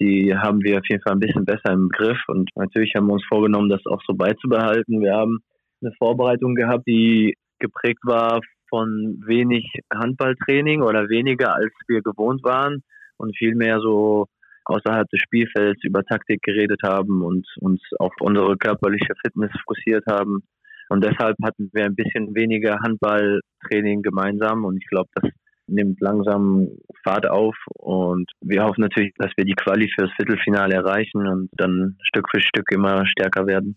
Die 0.00 0.34
haben 0.34 0.62
wir 0.62 0.78
auf 0.78 0.88
jeden 0.88 1.02
Fall 1.02 1.14
ein 1.14 1.20
bisschen 1.20 1.44
besser 1.44 1.72
im 1.72 1.88
Griff 1.88 2.18
und 2.28 2.50
natürlich 2.54 2.94
haben 2.94 3.06
wir 3.08 3.14
uns 3.14 3.24
vorgenommen, 3.26 3.68
das 3.68 3.84
auch 3.86 4.00
so 4.06 4.14
beizubehalten. 4.14 5.00
Wir 5.00 5.14
haben 5.14 5.38
eine 5.82 5.92
Vorbereitung 5.98 6.54
gehabt, 6.54 6.86
die 6.86 7.34
geprägt 7.58 8.00
war 8.04 8.40
von 8.68 9.20
wenig 9.26 9.66
Handballtraining 9.92 10.82
oder 10.82 11.08
weniger 11.08 11.54
als 11.54 11.72
wir 11.88 12.02
gewohnt 12.02 12.44
waren 12.44 12.82
und 13.16 13.36
viel 13.36 13.54
mehr 13.54 13.80
so 13.80 14.26
außerhalb 14.68 15.08
des 15.08 15.20
Spielfelds 15.20 15.82
über 15.82 16.04
Taktik 16.04 16.42
geredet 16.42 16.80
haben 16.84 17.22
und 17.22 17.46
uns 17.60 17.80
auf 17.98 18.12
unsere 18.20 18.56
körperliche 18.56 19.14
Fitness 19.24 19.50
fokussiert 19.64 20.04
haben. 20.08 20.42
Und 20.88 21.04
deshalb 21.04 21.36
hatten 21.42 21.70
wir 21.72 21.84
ein 21.84 21.94
bisschen 21.94 22.34
weniger 22.34 22.78
Handballtraining 22.82 24.02
gemeinsam 24.02 24.64
und 24.64 24.78
ich 24.78 24.88
glaube, 24.88 25.08
das 25.14 25.30
nimmt 25.66 26.00
langsam 26.00 26.68
Fahrt 27.04 27.28
auf 27.28 27.54
und 27.74 28.30
wir 28.40 28.64
hoffen 28.64 28.80
natürlich, 28.80 29.12
dass 29.18 29.32
wir 29.36 29.44
die 29.44 29.54
Quali 29.54 29.90
fürs 29.94 30.10
Viertelfinale 30.16 30.74
erreichen 30.74 31.26
und 31.26 31.50
dann 31.52 31.96
Stück 32.02 32.26
für 32.30 32.40
Stück 32.40 32.72
immer 32.72 33.06
stärker 33.06 33.46
werden. 33.46 33.76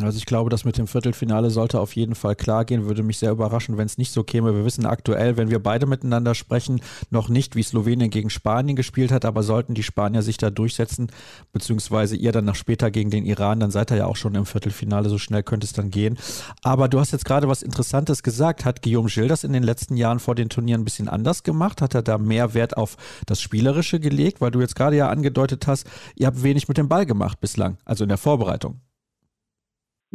Also 0.00 0.18
ich 0.18 0.26
glaube, 0.26 0.50
das 0.50 0.64
mit 0.64 0.76
dem 0.76 0.88
Viertelfinale 0.88 1.50
sollte 1.50 1.78
auf 1.78 1.94
jeden 1.94 2.16
Fall 2.16 2.34
klar 2.34 2.64
gehen. 2.64 2.86
Würde 2.86 3.04
mich 3.04 3.18
sehr 3.18 3.30
überraschen, 3.30 3.76
wenn 3.76 3.86
es 3.86 3.96
nicht 3.96 4.10
so 4.10 4.24
käme. 4.24 4.54
Wir 4.54 4.64
wissen 4.64 4.86
aktuell, 4.86 5.36
wenn 5.36 5.50
wir 5.50 5.62
beide 5.62 5.86
miteinander 5.86 6.34
sprechen, 6.34 6.80
noch 7.10 7.28
nicht, 7.28 7.54
wie 7.54 7.62
Slowenien 7.62 8.10
gegen 8.10 8.28
Spanien 8.28 8.74
gespielt 8.74 9.12
hat, 9.12 9.24
aber 9.24 9.44
sollten 9.44 9.74
die 9.74 9.84
Spanier 9.84 10.22
sich 10.22 10.36
da 10.36 10.50
durchsetzen, 10.50 11.12
beziehungsweise 11.52 12.16
ihr 12.16 12.32
dann 12.32 12.44
noch 12.44 12.56
später 12.56 12.90
gegen 12.90 13.10
den 13.10 13.24
Iran, 13.24 13.60
dann 13.60 13.70
seid 13.70 13.92
ihr 13.92 13.98
ja 13.98 14.06
auch 14.06 14.16
schon 14.16 14.34
im 14.34 14.46
Viertelfinale, 14.46 15.08
so 15.08 15.18
schnell 15.18 15.44
könnte 15.44 15.64
es 15.64 15.72
dann 15.72 15.90
gehen. 15.90 16.18
Aber 16.62 16.88
du 16.88 16.98
hast 16.98 17.12
jetzt 17.12 17.24
gerade 17.24 17.48
was 17.48 17.62
Interessantes 17.62 18.22
gesagt. 18.24 18.64
Hat 18.64 18.82
Guillaume 18.82 19.08
Gilles 19.08 19.28
das 19.28 19.44
in 19.44 19.52
den 19.52 19.62
letzten 19.62 19.96
Jahren 19.96 20.18
vor 20.18 20.34
den 20.34 20.48
Turnieren 20.48 20.82
ein 20.82 20.84
bisschen 20.84 21.08
anders 21.08 21.44
gemacht? 21.44 21.80
Hat 21.80 21.94
er 21.94 22.02
da 22.02 22.18
mehr 22.18 22.54
Wert 22.54 22.76
auf 22.76 22.96
das 23.26 23.40
Spielerische 23.40 24.00
gelegt? 24.00 24.40
Weil 24.40 24.50
du 24.50 24.60
jetzt 24.60 24.74
gerade 24.74 24.96
ja 24.96 25.08
angedeutet 25.08 25.66
hast, 25.66 25.86
ihr 26.16 26.26
habt 26.26 26.42
wenig 26.42 26.68
mit 26.68 26.78
dem 26.78 26.88
Ball 26.88 27.06
gemacht 27.06 27.40
bislang, 27.40 27.78
also 27.84 28.04
in 28.04 28.08
der 28.08 28.18
Vorbereitung. 28.18 28.80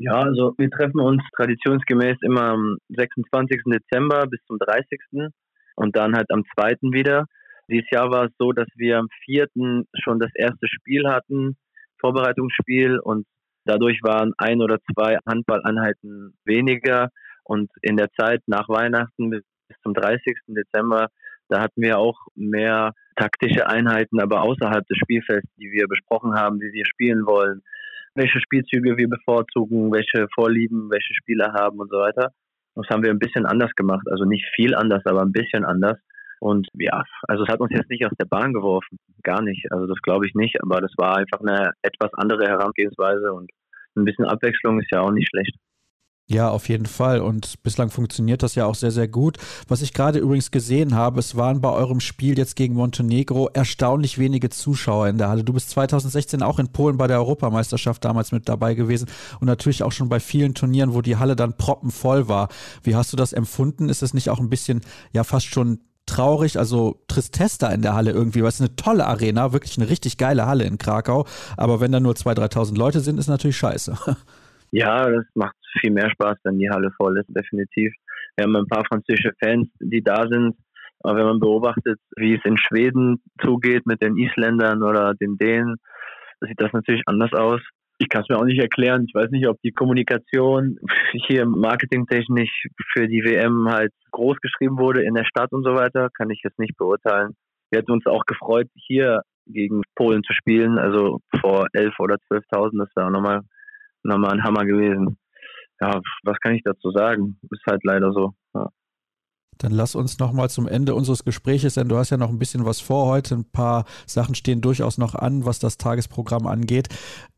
Ja, 0.01 0.21
also 0.21 0.53
wir 0.57 0.69
treffen 0.69 1.01
uns 1.01 1.21
traditionsgemäß 1.35 2.19
immer 2.21 2.43
am 2.43 2.77
26. 2.87 3.63
Dezember 3.65 4.27
bis 4.27 4.39
zum 4.47 4.57
30. 4.57 4.97
und 5.75 5.93
dann 5.97 6.15
halt 6.15 6.31
am 6.31 6.45
2. 6.55 6.75
wieder. 6.93 7.25
Dieses 7.69 7.89
Jahr 7.91 8.09
war 8.09 8.25
es 8.27 8.31
so, 8.39 8.53
dass 8.53 8.67
wir 8.75 8.97
am 8.97 9.09
4. 9.25 9.47
schon 10.01 10.19
das 10.19 10.31
erste 10.35 10.69
Spiel 10.69 11.05
hatten, 11.05 11.57
Vorbereitungsspiel 11.99 12.97
und 12.99 13.25
dadurch 13.65 13.99
waren 14.01 14.31
ein 14.37 14.61
oder 14.61 14.77
zwei 14.93 15.17
Handballeinheiten 15.27 16.33
weniger 16.45 17.09
und 17.43 17.69
in 17.81 17.97
der 17.97 18.09
Zeit 18.17 18.41
nach 18.47 18.69
Weihnachten 18.69 19.29
bis 19.29 19.43
zum 19.83 19.93
30. 19.93 20.21
Dezember, 20.47 21.09
da 21.49 21.59
hatten 21.59 21.81
wir 21.81 21.97
auch 21.97 22.17
mehr 22.35 22.93
taktische 23.17 23.67
Einheiten, 23.67 24.21
aber 24.21 24.43
außerhalb 24.43 24.87
des 24.87 24.97
Spielfelds, 24.97 25.49
die 25.57 25.71
wir 25.73 25.89
besprochen 25.89 26.35
haben, 26.35 26.61
wie 26.61 26.71
wir 26.71 26.85
spielen 26.85 27.25
wollen, 27.25 27.63
welche 28.15 28.39
Spielzüge 28.39 28.97
wir 28.97 29.09
bevorzugen, 29.09 29.91
welche 29.91 30.27
Vorlieben, 30.33 30.89
welche 30.89 31.13
Spieler 31.13 31.53
haben 31.53 31.79
und 31.79 31.89
so 31.91 31.97
weiter. 31.97 32.31
Das 32.75 32.87
haben 32.89 33.03
wir 33.03 33.11
ein 33.11 33.19
bisschen 33.19 33.45
anders 33.45 33.71
gemacht. 33.75 34.05
Also 34.09 34.25
nicht 34.25 34.45
viel 34.55 34.75
anders, 34.75 35.05
aber 35.05 35.21
ein 35.21 35.31
bisschen 35.31 35.65
anders. 35.65 35.97
Und 36.39 36.67
ja, 36.73 37.03
also 37.27 37.43
es 37.43 37.49
hat 37.49 37.59
uns 37.59 37.71
jetzt 37.71 37.89
nicht 37.89 38.05
aus 38.05 38.13
der 38.19 38.25
Bahn 38.25 38.53
geworfen. 38.53 38.97
Gar 39.23 39.41
nicht. 39.41 39.69
Also 39.71 39.87
das 39.87 40.01
glaube 40.01 40.25
ich 40.25 40.33
nicht. 40.33 40.61
Aber 40.61 40.79
das 40.79 40.93
war 40.97 41.17
einfach 41.17 41.41
eine 41.41 41.71
etwas 41.81 42.13
andere 42.13 42.47
Herangehensweise 42.47 43.33
und 43.33 43.51
ein 43.97 44.05
bisschen 44.05 44.25
Abwechslung 44.25 44.79
ist 44.79 44.91
ja 44.91 45.01
auch 45.01 45.11
nicht 45.11 45.29
schlecht. 45.29 45.55
Ja, 46.31 46.51
auf 46.51 46.69
jeden 46.69 46.85
Fall. 46.85 47.21
Und 47.21 47.63
bislang 47.63 47.89
funktioniert 47.89 48.43
das 48.43 48.53
ja 48.53 48.67
auch 48.67 48.75
sehr, 48.75 48.91
sehr 48.91 49.07
gut. 49.07 49.37
Was 49.67 49.81
ich 49.81 49.95
gerade 49.95 50.19
übrigens 50.19 50.51
gesehen 50.51 50.93
habe, 50.93 51.19
es 51.19 51.35
waren 51.35 51.59
bei 51.59 51.71
eurem 51.71 51.99
Spiel 51.99 52.37
jetzt 52.37 52.55
gegen 52.55 52.75
Montenegro 52.75 53.49
erstaunlich 53.51 54.19
wenige 54.19 54.51
Zuschauer 54.51 55.07
in 55.07 55.17
der 55.17 55.29
Halle. 55.29 55.43
Du 55.43 55.53
bist 55.53 55.71
2016 55.71 56.43
auch 56.43 56.59
in 56.59 56.71
Polen 56.71 56.97
bei 56.97 57.07
der 57.07 57.17
Europameisterschaft 57.17 58.05
damals 58.05 58.31
mit 58.31 58.47
dabei 58.47 58.75
gewesen 58.75 59.09
und 59.39 59.47
natürlich 59.47 59.81
auch 59.81 59.91
schon 59.91 60.07
bei 60.07 60.19
vielen 60.19 60.53
Turnieren, 60.53 60.93
wo 60.93 61.01
die 61.01 61.17
Halle 61.17 61.35
dann 61.35 61.57
proppenvoll 61.57 62.27
war. 62.27 62.49
Wie 62.83 62.95
hast 62.95 63.11
du 63.11 63.17
das 63.17 63.33
empfunden? 63.33 63.89
Ist 63.89 64.03
es 64.03 64.13
nicht 64.13 64.29
auch 64.29 64.39
ein 64.39 64.51
bisschen, 64.51 64.81
ja, 65.11 65.23
fast 65.23 65.47
schon 65.47 65.79
traurig, 66.05 66.59
also 66.59 67.01
Tristesta 67.07 67.69
in 67.69 67.81
der 67.81 67.95
Halle 67.95 68.11
irgendwie, 68.11 68.43
weil 68.43 68.49
es 68.49 68.61
eine 68.61 68.75
tolle 68.75 69.07
Arena, 69.07 69.51
wirklich 69.51 69.79
eine 69.79 69.89
richtig 69.89 70.17
geile 70.17 70.45
Halle 70.45 70.65
in 70.65 70.77
Krakau. 70.77 71.25
Aber 71.57 71.79
wenn 71.79 71.91
da 71.91 71.99
nur 71.99 72.13
2.000, 72.13 72.53
3.000 72.53 72.77
Leute 72.77 72.99
sind, 72.99 73.17
ist 73.17 73.29
natürlich 73.29 73.57
scheiße. 73.57 73.97
Ja, 74.71 75.09
das 75.09 75.25
macht 75.33 75.55
viel 75.79 75.91
mehr 75.91 76.09
Spaß, 76.09 76.37
wenn 76.43 76.59
die 76.59 76.69
Halle 76.69 76.91
voll 76.97 77.17
ist, 77.19 77.27
definitiv. 77.29 77.93
Wir 78.35 78.45
haben 78.45 78.55
ein 78.55 78.67
paar 78.67 78.85
französische 78.85 79.33
Fans, 79.41 79.67
die 79.79 80.03
da 80.03 80.27
sind. 80.27 80.55
Aber 81.01 81.17
wenn 81.17 81.25
man 81.25 81.39
beobachtet, 81.39 81.99
wie 82.17 82.35
es 82.35 82.43
in 82.43 82.57
Schweden 82.57 83.21
zugeht 83.41 83.85
mit 83.85 84.01
den 84.01 84.17
Isländern 84.17 84.83
oder 84.83 85.13
den 85.13 85.37
Dänen, 85.37 85.77
sieht 86.41 86.59
das 86.59 86.73
natürlich 86.73 87.03
anders 87.05 87.31
aus. 87.33 87.61
Ich 87.99 88.09
kann 88.09 88.21
es 88.21 88.29
mir 88.29 88.37
auch 88.37 88.45
nicht 88.45 88.61
erklären. 88.61 89.05
Ich 89.07 89.13
weiß 89.13 89.29
nicht, 89.31 89.47
ob 89.47 89.61
die 89.61 89.71
Kommunikation 89.71 90.77
hier 91.27 91.45
marketingtechnisch 91.45 92.67
für 92.93 93.07
die 93.07 93.23
WM 93.23 93.67
halt 93.69 93.91
groß 94.11 94.37
geschrieben 94.37 94.77
wurde 94.77 95.03
in 95.03 95.15
der 95.15 95.25
Stadt 95.25 95.51
und 95.51 95.65
so 95.65 95.75
weiter. 95.75 96.09
Kann 96.13 96.29
ich 96.29 96.41
jetzt 96.43 96.59
nicht 96.59 96.77
beurteilen. 96.77 97.35
Wir 97.69 97.79
hätten 97.79 97.91
uns 97.91 98.05
auch 98.05 98.25
gefreut, 98.25 98.67
hier 98.75 99.21
gegen 99.47 99.81
Polen 99.95 100.23
zu 100.23 100.33
spielen. 100.33 100.77
Also 100.77 101.19
vor 101.41 101.67
11 101.73 101.93
oder 101.99 102.15
12.000. 102.31 102.79
Das 102.79 102.89
wäre 102.95 103.07
auch 103.07 103.11
nochmal 103.11 103.41
nochmal 104.03 104.31
ein 104.31 104.43
Hammer 104.43 104.65
gewesen. 104.65 105.17
Ja, 105.81 106.01
was 106.23 106.37
kann 106.41 106.53
ich 106.53 106.63
dazu 106.63 106.91
sagen? 106.91 107.39
Ist 107.49 107.65
halt 107.65 107.83
leider 107.83 108.11
so. 108.11 108.33
Ja. 108.53 108.69
Dann 109.59 109.73
lass 109.73 109.93
uns 109.93 110.19
nochmal 110.19 110.49
zum 110.49 110.69
Ende 110.69 110.95
unseres 110.95 111.25
Gespräches, 111.25 111.73
denn 111.73 111.89
du 111.89 111.97
hast 111.97 112.11
ja 112.11 112.17
noch 112.17 112.29
ein 112.29 112.39
bisschen 112.39 112.63
was 112.63 112.79
vor 112.79 113.07
heute. 113.07 113.35
Ein 113.35 113.43
paar 113.43 113.83
Sachen 114.05 114.33
stehen 114.33 114.61
durchaus 114.61 114.97
noch 114.97 115.15
an, 115.15 115.45
was 115.45 115.59
das 115.59 115.77
Tagesprogramm 115.77 116.47
angeht. 116.47 116.87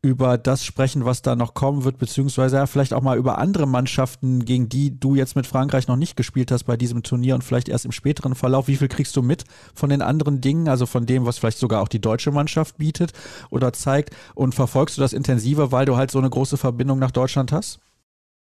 Über 0.02 0.38
das 0.38 0.64
sprechen, 0.64 1.04
was 1.04 1.22
da 1.22 1.34
noch 1.34 1.54
kommen 1.54 1.82
wird, 1.82 1.98
beziehungsweise 1.98 2.56
ja, 2.56 2.66
vielleicht 2.66 2.94
auch 2.94 3.02
mal 3.02 3.18
über 3.18 3.38
andere 3.38 3.66
Mannschaften, 3.66 4.44
gegen 4.44 4.68
die 4.68 5.00
du 5.00 5.16
jetzt 5.16 5.34
mit 5.34 5.48
Frankreich 5.48 5.88
noch 5.88 5.96
nicht 5.96 6.16
gespielt 6.16 6.52
hast 6.52 6.62
bei 6.62 6.76
diesem 6.76 7.02
Turnier 7.02 7.34
und 7.34 7.42
vielleicht 7.42 7.68
erst 7.68 7.86
im 7.86 7.92
späteren 7.92 8.36
Verlauf. 8.36 8.68
Wie 8.68 8.76
viel 8.76 8.88
kriegst 8.88 9.16
du 9.16 9.22
mit 9.22 9.42
von 9.74 9.90
den 9.90 10.00
anderen 10.00 10.40
Dingen, 10.40 10.68
also 10.68 10.86
von 10.86 11.06
dem, 11.06 11.26
was 11.26 11.38
vielleicht 11.38 11.58
sogar 11.58 11.82
auch 11.82 11.88
die 11.88 12.00
deutsche 12.00 12.30
Mannschaft 12.30 12.78
bietet 12.78 13.12
oder 13.50 13.72
zeigt? 13.72 14.14
Und 14.36 14.54
verfolgst 14.54 14.96
du 14.96 15.00
das 15.00 15.12
intensiver, 15.12 15.72
weil 15.72 15.86
du 15.86 15.96
halt 15.96 16.12
so 16.12 16.20
eine 16.20 16.30
große 16.30 16.56
Verbindung 16.56 17.00
nach 17.00 17.10
Deutschland 17.10 17.50
hast? 17.50 17.80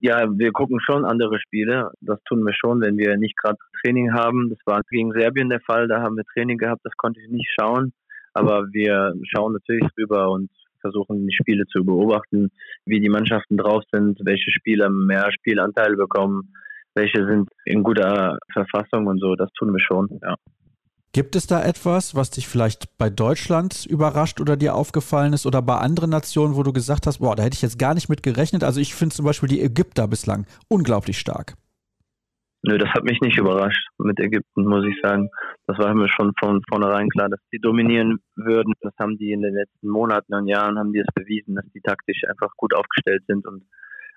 Ja, 0.01 0.29
wir 0.31 0.53
gucken 0.53 0.79
schon 0.81 1.05
andere 1.05 1.41
Spiele. 1.41 1.91
Das 2.01 2.23
tun 2.25 2.45
wir 2.45 2.55
schon, 2.55 2.81
wenn 2.81 2.97
wir 2.97 3.17
nicht 3.17 3.37
gerade 3.37 3.59
Training 3.83 4.13
haben. 4.13 4.49
Das 4.49 4.59
war 4.65 4.83
gegen 4.91 5.13
Serbien 5.13 5.51
der 5.51 5.61
Fall. 5.61 5.89
Da 5.89 6.01
haben 6.03 6.17
wir 6.17 6.25
Training 6.33 6.59
gehabt. 6.59 6.83
Das 6.85 6.97
konnte 6.97 7.21
ich 7.21 7.29
nicht 7.29 7.51
schauen. 7.59 7.93
Aber 8.33 8.67
wir 8.73 9.15
schauen 9.25 9.55
natürlich 9.55 9.89
rüber 9.99 10.31
und 10.31 10.51
versuchen 10.81 11.27
die 11.27 11.35
Spiele 11.35 11.67
zu 11.67 11.85
beobachten, 11.85 12.51
wie 12.85 13.01
die 13.01 13.09
Mannschaften 13.09 13.57
drauf 13.57 13.83
sind, 13.93 14.21
welche 14.25 14.53
Spieler 14.53 14.89
mehr 14.91 15.33
Spielanteil 15.33 15.97
bekommen, 15.97 16.53
welche 16.95 17.27
sind 17.27 17.49
in 17.65 17.83
guter 17.83 18.39
Verfassung 18.53 19.07
und 19.09 19.19
so. 19.19 19.35
Das 19.35 19.51
tun 19.53 19.73
wir 19.73 19.81
schon, 19.81 20.21
ja. 20.23 20.37
Gibt 21.13 21.37
es 21.37 21.47
da 21.47 21.65
etwas, 21.65 22.15
was 22.15 22.31
dich 22.31 22.49
vielleicht 22.49 22.99
bei 22.99 23.09
Deutschland 23.09 23.87
überrascht 23.87 24.41
oder 24.41 24.57
dir 24.57 24.75
aufgefallen 24.75 25.33
ist 25.33 25.47
oder 25.47 25.63
bei 25.63 25.77
anderen 25.77 26.11
Nationen, 26.11 26.55
wo 26.55 26.63
du 26.63 26.73
gesagt 26.73 27.07
hast, 27.07 27.19
boah, 27.19 27.35
da 27.35 27.43
hätte 27.43 27.55
ich 27.55 27.63
jetzt 27.63 27.79
gar 27.79 27.95
nicht 27.95 28.11
mit 28.11 28.23
gerechnet? 28.23 28.63
Also 28.63 28.81
ich 28.81 28.95
finde 28.95 29.15
zum 29.15 29.25
Beispiel 29.25 29.49
die 29.49 29.63
Ägypter 29.63 30.07
bislang 30.07 30.47
unglaublich 30.69 31.19
stark. 31.19 31.55
Nö, 32.63 32.77
das 32.77 32.91
hat 32.91 33.05
mich 33.05 33.21
nicht 33.21 33.39
überrascht 33.39 33.87
mit 33.99 34.19
Ägypten, 34.21 34.67
muss 34.67 34.85
ich 34.85 35.01
sagen. 35.03 35.31
Das 35.67 35.79
war 35.79 35.95
mir 35.95 36.09
schon 36.09 36.33
von 36.41 36.61
vornherein 36.69 37.09
klar, 37.09 37.29
dass 37.29 37.41
die 37.53 37.61
dominieren 37.61 38.19
würden. 38.37 38.75
Das 38.81 38.93
haben 38.99 39.17
die 39.17 39.33
in 39.33 39.43
den 39.43 39.55
letzten 39.55 39.89
Monaten 39.89 40.35
und 40.35 40.49
Jahren 40.49 40.79
haben 40.79 40.93
die 40.93 40.99
es 40.99 41.15
bewiesen, 41.15 41.55
dass 41.55 41.65
die 41.73 41.81
taktisch 41.81 42.23
einfach 42.29 42.51
gut 42.57 42.75
aufgestellt 42.75 43.23
sind 43.29 43.47
und 43.47 43.63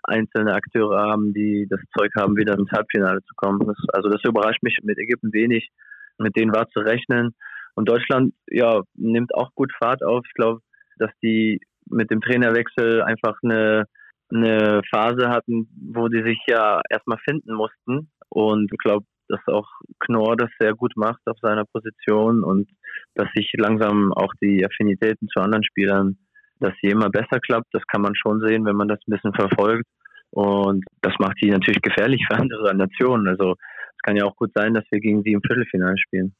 einzelne 0.04 0.56
Akteure 0.56 1.00
haben, 1.00 1.34
die 1.34 1.68
das 1.70 1.80
Zeug 1.96 2.12
haben, 2.18 2.36
wieder 2.36 2.58
ins 2.58 2.72
Halbfinale 2.72 3.22
zu 3.22 3.34
kommen. 3.36 3.60
Das, 3.60 3.78
also 3.94 4.10
das 4.10 4.24
überrascht 4.24 4.64
mich 4.64 4.80
mit 4.82 4.98
Ägypten 4.98 5.32
wenig 5.32 5.70
mit 6.18 6.36
denen 6.36 6.54
war 6.54 6.68
zu 6.70 6.80
rechnen. 6.80 7.36
Und 7.76 7.90
Deutschland, 7.90 8.34
ja, 8.48 8.82
nimmt 8.96 9.34
auch 9.36 9.50
gut 9.56 9.72
Fahrt 9.78 10.04
auf. 10.04 10.24
Ich 10.26 10.34
glaube, 10.34 10.62
dass 10.98 11.12
die 11.24 11.60
mit 11.90 12.12
dem 12.12 12.22
Trainerwechsel 12.22 13.02
einfach 13.02 13.38
eine, 13.44 13.86
eine 14.30 14.82
Phase 14.94 15.30
hatten, 15.30 15.70
wo 15.94 16.08
die 16.08 16.24
sich 16.24 16.40
ja 16.48 16.82
erstmal 16.90 17.18
finden 17.20 17.54
mussten. 17.54 18.12
Und 18.30 18.72
ich 18.72 18.78
glaube, 18.80 19.06
dass 19.28 19.42
auch 19.48 19.68
Knorr 20.00 20.36
das 20.36 20.50
sehr 20.60 20.74
gut 20.74 20.94
macht 20.96 21.22
auf 21.26 21.38
seiner 21.42 21.66
Position 21.66 22.44
und 22.44 22.70
dass 23.16 23.28
sich 23.34 23.50
langsam 23.58 24.12
auch 24.14 24.34
die 24.42 24.66
Affinitäten 24.66 25.28
zu 25.30 25.42
anderen 25.42 25.64
Spielern, 25.64 26.18
dass 26.60 26.74
sie 26.82 26.90
immer 26.90 27.10
besser 27.10 27.40
klappt. 27.40 27.68
Das 27.72 27.84
kann 27.88 28.02
man 28.02 28.16
schon 28.16 28.42
sehen, 28.46 28.66
wenn 28.66 28.76
man 28.76 28.88
das 28.88 29.00
ein 29.08 29.12
bisschen 29.12 29.34
verfolgt. 29.34 29.88
Und 30.32 30.86
das 31.02 31.14
macht 31.20 31.38
die 31.42 31.50
natürlich 31.50 31.82
gefährlich 31.82 32.24
für 32.30 32.38
andere 32.38 32.76
Nationen. 32.76 33.28
Also 33.28 33.56
es 34.02 34.08
kann 34.08 34.18
ja 34.18 34.26
auch 34.26 34.36
gut 34.36 34.52
sein, 34.56 34.74
dass 34.74 34.84
wir 34.90 35.00
gegen 35.00 35.22
sie 35.24 35.34
im 35.34 35.42
Viertelfinale 35.42 35.98
spielen. 35.98 36.34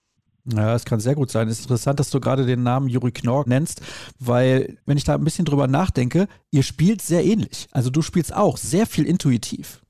Ja, 0.46 0.74
es 0.74 0.86
kann 0.86 1.00
sehr 1.00 1.14
gut 1.14 1.30
sein. 1.30 1.48
Es 1.48 1.60
ist 1.60 1.66
interessant, 1.66 2.00
dass 2.00 2.10
du 2.10 2.20
gerade 2.20 2.48
den 2.48 2.64
Namen 2.64 2.88
Juri 2.88 3.12
Knorr 3.12 3.44
nennst, 3.48 3.84
weil, 4.20 4.78
wenn 4.88 4.98
ich 4.98 5.04
da 5.04 5.14
ein 5.14 5.24
bisschen 5.24 5.46
drüber 5.46 5.68
nachdenke, 5.68 6.28
ihr 6.50 6.64
spielt 6.64 7.02
sehr 7.02 7.24
ähnlich. 7.24 7.68
Also 7.72 7.92
du 7.92 8.02
spielst 8.02 8.36
auch 8.36 8.58
sehr 8.58 8.88
viel 8.88 9.06
intuitiv. 9.06 9.82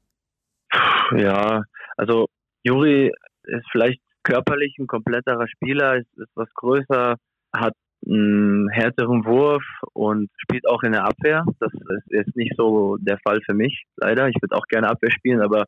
Ja, 1.15 1.63
also 1.95 2.27
Juri 2.63 3.12
ist 3.43 3.65
vielleicht 3.71 4.01
körperlich 4.23 4.75
ein 4.77 4.88
kompletterer 4.88 5.47
Spieler, 5.47 5.95
ist, 5.95 6.17
ist 6.17 6.31
was 6.36 6.49
größer, 6.55 7.15
hat 7.55 7.73
einen 8.05 8.69
härteren 8.69 9.23
Wurf 9.25 9.63
und 9.93 10.29
spielt 10.38 10.67
auch 10.67 10.84
in 10.84 10.91
der 10.91 11.05
Abwehr. 11.05 11.45
Das 11.60 11.71
ist 12.10 12.36
nicht 12.36 12.55
so 12.57 12.97
der 12.97 13.19
Fall 13.19 13.39
für 13.45 13.53
mich, 13.53 13.84
leider. 13.95 14.27
Ich 14.27 14.36
würde 14.41 14.55
auch 14.55 14.65
gerne 14.67 14.89
Abwehr 14.89 15.12
spielen, 15.12 15.41
aber 15.41 15.65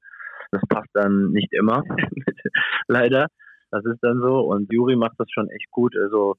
das 0.53 0.61
passt 0.69 0.89
dann 0.93 1.31
nicht 1.31 1.51
immer, 1.53 1.83
leider. 2.87 3.27
Das 3.71 3.83
ist 3.85 3.99
dann 4.03 4.19
so. 4.21 4.41
Und 4.41 4.71
Juri 4.71 4.95
macht 4.95 5.15
das 5.17 5.27
schon 5.31 5.49
echt 5.49 5.71
gut. 5.71 5.95
Also 5.97 6.35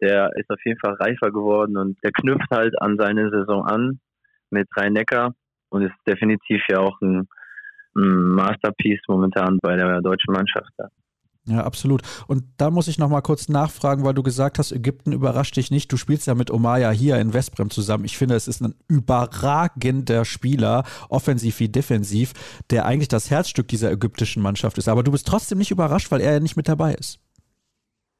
der 0.00 0.30
ist 0.36 0.48
auf 0.50 0.60
jeden 0.64 0.78
Fall 0.78 0.94
reifer 0.94 1.30
geworden 1.30 1.76
und 1.76 1.98
der 2.02 2.12
knüpft 2.12 2.50
halt 2.50 2.80
an 2.80 2.96
seine 2.98 3.30
Saison 3.30 3.64
an 3.64 4.00
mit 4.50 4.68
Rhein-Neckar 4.76 5.34
und 5.70 5.82
ist 5.82 5.94
definitiv 6.06 6.62
ja 6.70 6.78
auch 6.78 6.98
ein, 7.02 7.28
ein 7.94 8.30
Masterpiece 8.30 9.02
momentan 9.08 9.58
bei 9.60 9.76
der 9.76 10.00
deutschen 10.00 10.32
Mannschaft. 10.32 10.70
Ja. 10.78 10.88
Ja, 11.48 11.64
absolut. 11.64 12.02
Und 12.26 12.44
da 12.58 12.70
muss 12.70 12.88
ich 12.88 12.98
noch 12.98 13.08
mal 13.08 13.22
kurz 13.22 13.48
nachfragen, 13.48 14.04
weil 14.04 14.12
du 14.12 14.22
gesagt 14.22 14.58
hast, 14.58 14.70
Ägypten 14.70 15.12
überrascht 15.12 15.56
dich 15.56 15.70
nicht. 15.70 15.90
Du 15.90 15.96
spielst 15.96 16.26
ja 16.26 16.34
mit 16.34 16.50
Omaya 16.50 16.90
hier 16.90 17.18
in 17.18 17.32
Westbrem 17.32 17.70
zusammen. 17.70 18.04
Ich 18.04 18.18
finde, 18.18 18.34
es 18.34 18.48
ist 18.48 18.60
ein 18.60 18.74
überragender 18.86 20.26
Spieler, 20.26 20.84
offensiv 21.08 21.58
wie 21.60 21.68
defensiv, 21.68 22.34
der 22.70 22.84
eigentlich 22.84 23.08
das 23.08 23.30
Herzstück 23.30 23.68
dieser 23.68 23.90
ägyptischen 23.90 24.42
Mannschaft 24.42 24.76
ist. 24.76 24.88
Aber 24.88 25.02
du 25.02 25.10
bist 25.10 25.26
trotzdem 25.26 25.56
nicht 25.56 25.70
überrascht, 25.70 26.10
weil 26.10 26.20
er 26.20 26.34
ja 26.34 26.40
nicht 26.40 26.56
mit 26.56 26.68
dabei 26.68 26.94
ist. 26.94 27.18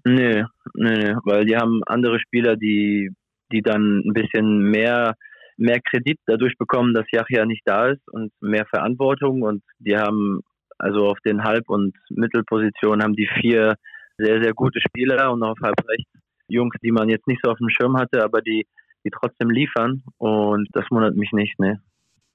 Nee, 0.05 0.45
nee, 0.75 1.15
weil 1.25 1.45
die 1.45 1.57
haben 1.57 1.83
andere 1.87 2.19
Spieler, 2.21 2.57
die, 2.57 3.11
die 3.53 3.61
dann 3.61 4.03
ein 4.07 4.15
bisschen 4.15 4.71
mehr 4.71 5.15
mehr 5.59 5.81
Kredit 5.81 6.19
dadurch 6.27 6.57
bekommen, 6.57 6.95
dass 6.95 7.11
Yachia 7.11 7.45
nicht 7.45 7.63
da 7.65 7.89
ist 7.89 8.09
und 8.13 8.31
mehr 8.41 8.65
Verantwortung 8.67 9.43
und 9.43 9.63
die 9.81 9.97
haben 9.97 10.41
also 10.79 11.09
auf 11.09 11.19
den 11.25 11.43
Halb- 11.43 11.69
und 11.69 11.95
Mittelpositionen 12.11 13.03
haben 13.03 13.15
die 13.15 13.29
vier 13.41 13.75
sehr, 14.17 14.43
sehr 14.43 14.53
gute 14.53 14.81
Spieler 14.81 15.33
und 15.33 15.43
auf 15.43 15.59
halb 15.63 15.77
rechts 15.89 16.11
Jungs, 16.49 16.75
die 16.83 16.93
man 16.93 17.09
jetzt 17.09 17.27
nicht 17.27 17.41
so 17.43 17.51
auf 17.51 17.59
dem 17.59 17.69
Schirm 17.69 17.97
hatte, 17.97 18.25
aber 18.25 18.41
die, 18.41 18.67
die 19.05 19.11
trotzdem 19.11 19.51
liefern. 19.51 20.03
Und 20.17 20.69
das 20.73 20.85
wundert 20.91 21.15
mich 21.15 21.33
nicht, 21.33 21.59
ne. 21.59 21.81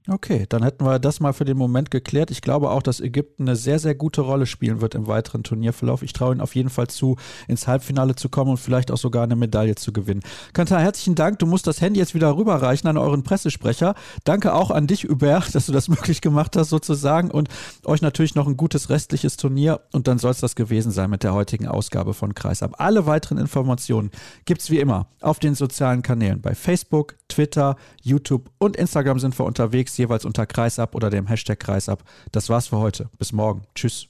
Okay, 0.06 0.44
dann 0.50 0.62
hätten 0.62 0.84
wir 0.84 0.98
das 0.98 1.20
mal 1.20 1.32
für 1.32 1.46
den 1.46 1.56
Moment 1.56 1.90
geklärt. 1.90 2.30
Ich 2.30 2.42
glaube 2.42 2.68
auch, 2.68 2.82
dass 2.82 3.00
Ägypten 3.00 3.44
eine 3.44 3.56
sehr, 3.56 3.78
sehr 3.78 3.94
gute 3.94 4.20
Rolle 4.20 4.44
spielen 4.44 4.82
wird 4.82 4.94
im 4.94 5.06
weiteren 5.06 5.44
Turnierverlauf. 5.44 6.02
Ich 6.02 6.12
traue 6.12 6.34
ihnen 6.34 6.42
auf 6.42 6.54
jeden 6.54 6.68
Fall 6.68 6.88
zu, 6.88 7.16
ins 7.48 7.66
Halbfinale 7.66 8.14
zu 8.14 8.28
kommen 8.28 8.50
und 8.50 8.56
vielleicht 8.58 8.90
auch 8.90 8.98
sogar 8.98 9.22
eine 9.22 9.34
Medaille 9.34 9.76
zu 9.76 9.94
gewinnen. 9.94 10.20
Kantar, 10.52 10.82
herzlichen 10.82 11.14
Dank. 11.14 11.38
Du 11.38 11.46
musst 11.46 11.66
das 11.66 11.80
Handy 11.80 12.00
jetzt 12.00 12.14
wieder 12.14 12.36
rüberreichen 12.36 12.86
an 12.86 12.98
euren 12.98 13.22
Pressesprecher. 13.22 13.94
Danke 14.24 14.52
auch 14.52 14.70
an 14.70 14.86
dich, 14.86 15.04
Hubert, 15.04 15.54
dass 15.54 15.64
du 15.64 15.72
das 15.72 15.88
möglich 15.88 16.20
gemacht 16.20 16.54
hast, 16.54 16.68
sozusagen. 16.68 17.30
Und 17.30 17.48
euch 17.86 18.02
natürlich 18.02 18.34
noch 18.34 18.46
ein 18.46 18.58
gutes 18.58 18.90
restliches 18.90 19.38
Turnier. 19.38 19.80
Und 19.92 20.06
dann 20.06 20.18
soll 20.18 20.32
es 20.32 20.40
das 20.40 20.54
gewesen 20.54 20.92
sein 20.92 21.08
mit 21.08 21.22
der 21.22 21.32
heutigen 21.32 21.66
Ausgabe 21.66 22.12
von 22.12 22.34
Kreisab. 22.34 22.74
Alle 22.78 23.06
weiteren 23.06 23.38
Informationen 23.38 24.10
gibt 24.44 24.60
es 24.60 24.70
wie 24.70 24.80
immer 24.80 25.06
auf 25.22 25.38
den 25.38 25.54
sozialen 25.54 26.02
Kanälen. 26.02 26.42
Bei 26.42 26.54
Facebook, 26.54 27.14
Twitter, 27.28 27.76
YouTube 28.02 28.50
und 28.58 28.76
Instagram 28.76 29.18
sind 29.18 29.38
wir 29.38 29.46
unterwegs 29.46 29.93
jeweils 29.98 30.24
unter 30.24 30.46
Kreisab 30.46 30.94
oder 30.94 31.10
dem 31.10 31.26
Hashtag 31.26 31.60
Kreisab. 31.60 32.02
Das 32.32 32.48
war's 32.48 32.68
für 32.68 32.78
heute. 32.78 33.08
Bis 33.18 33.32
morgen. 33.32 33.62
Tschüss. 33.74 34.02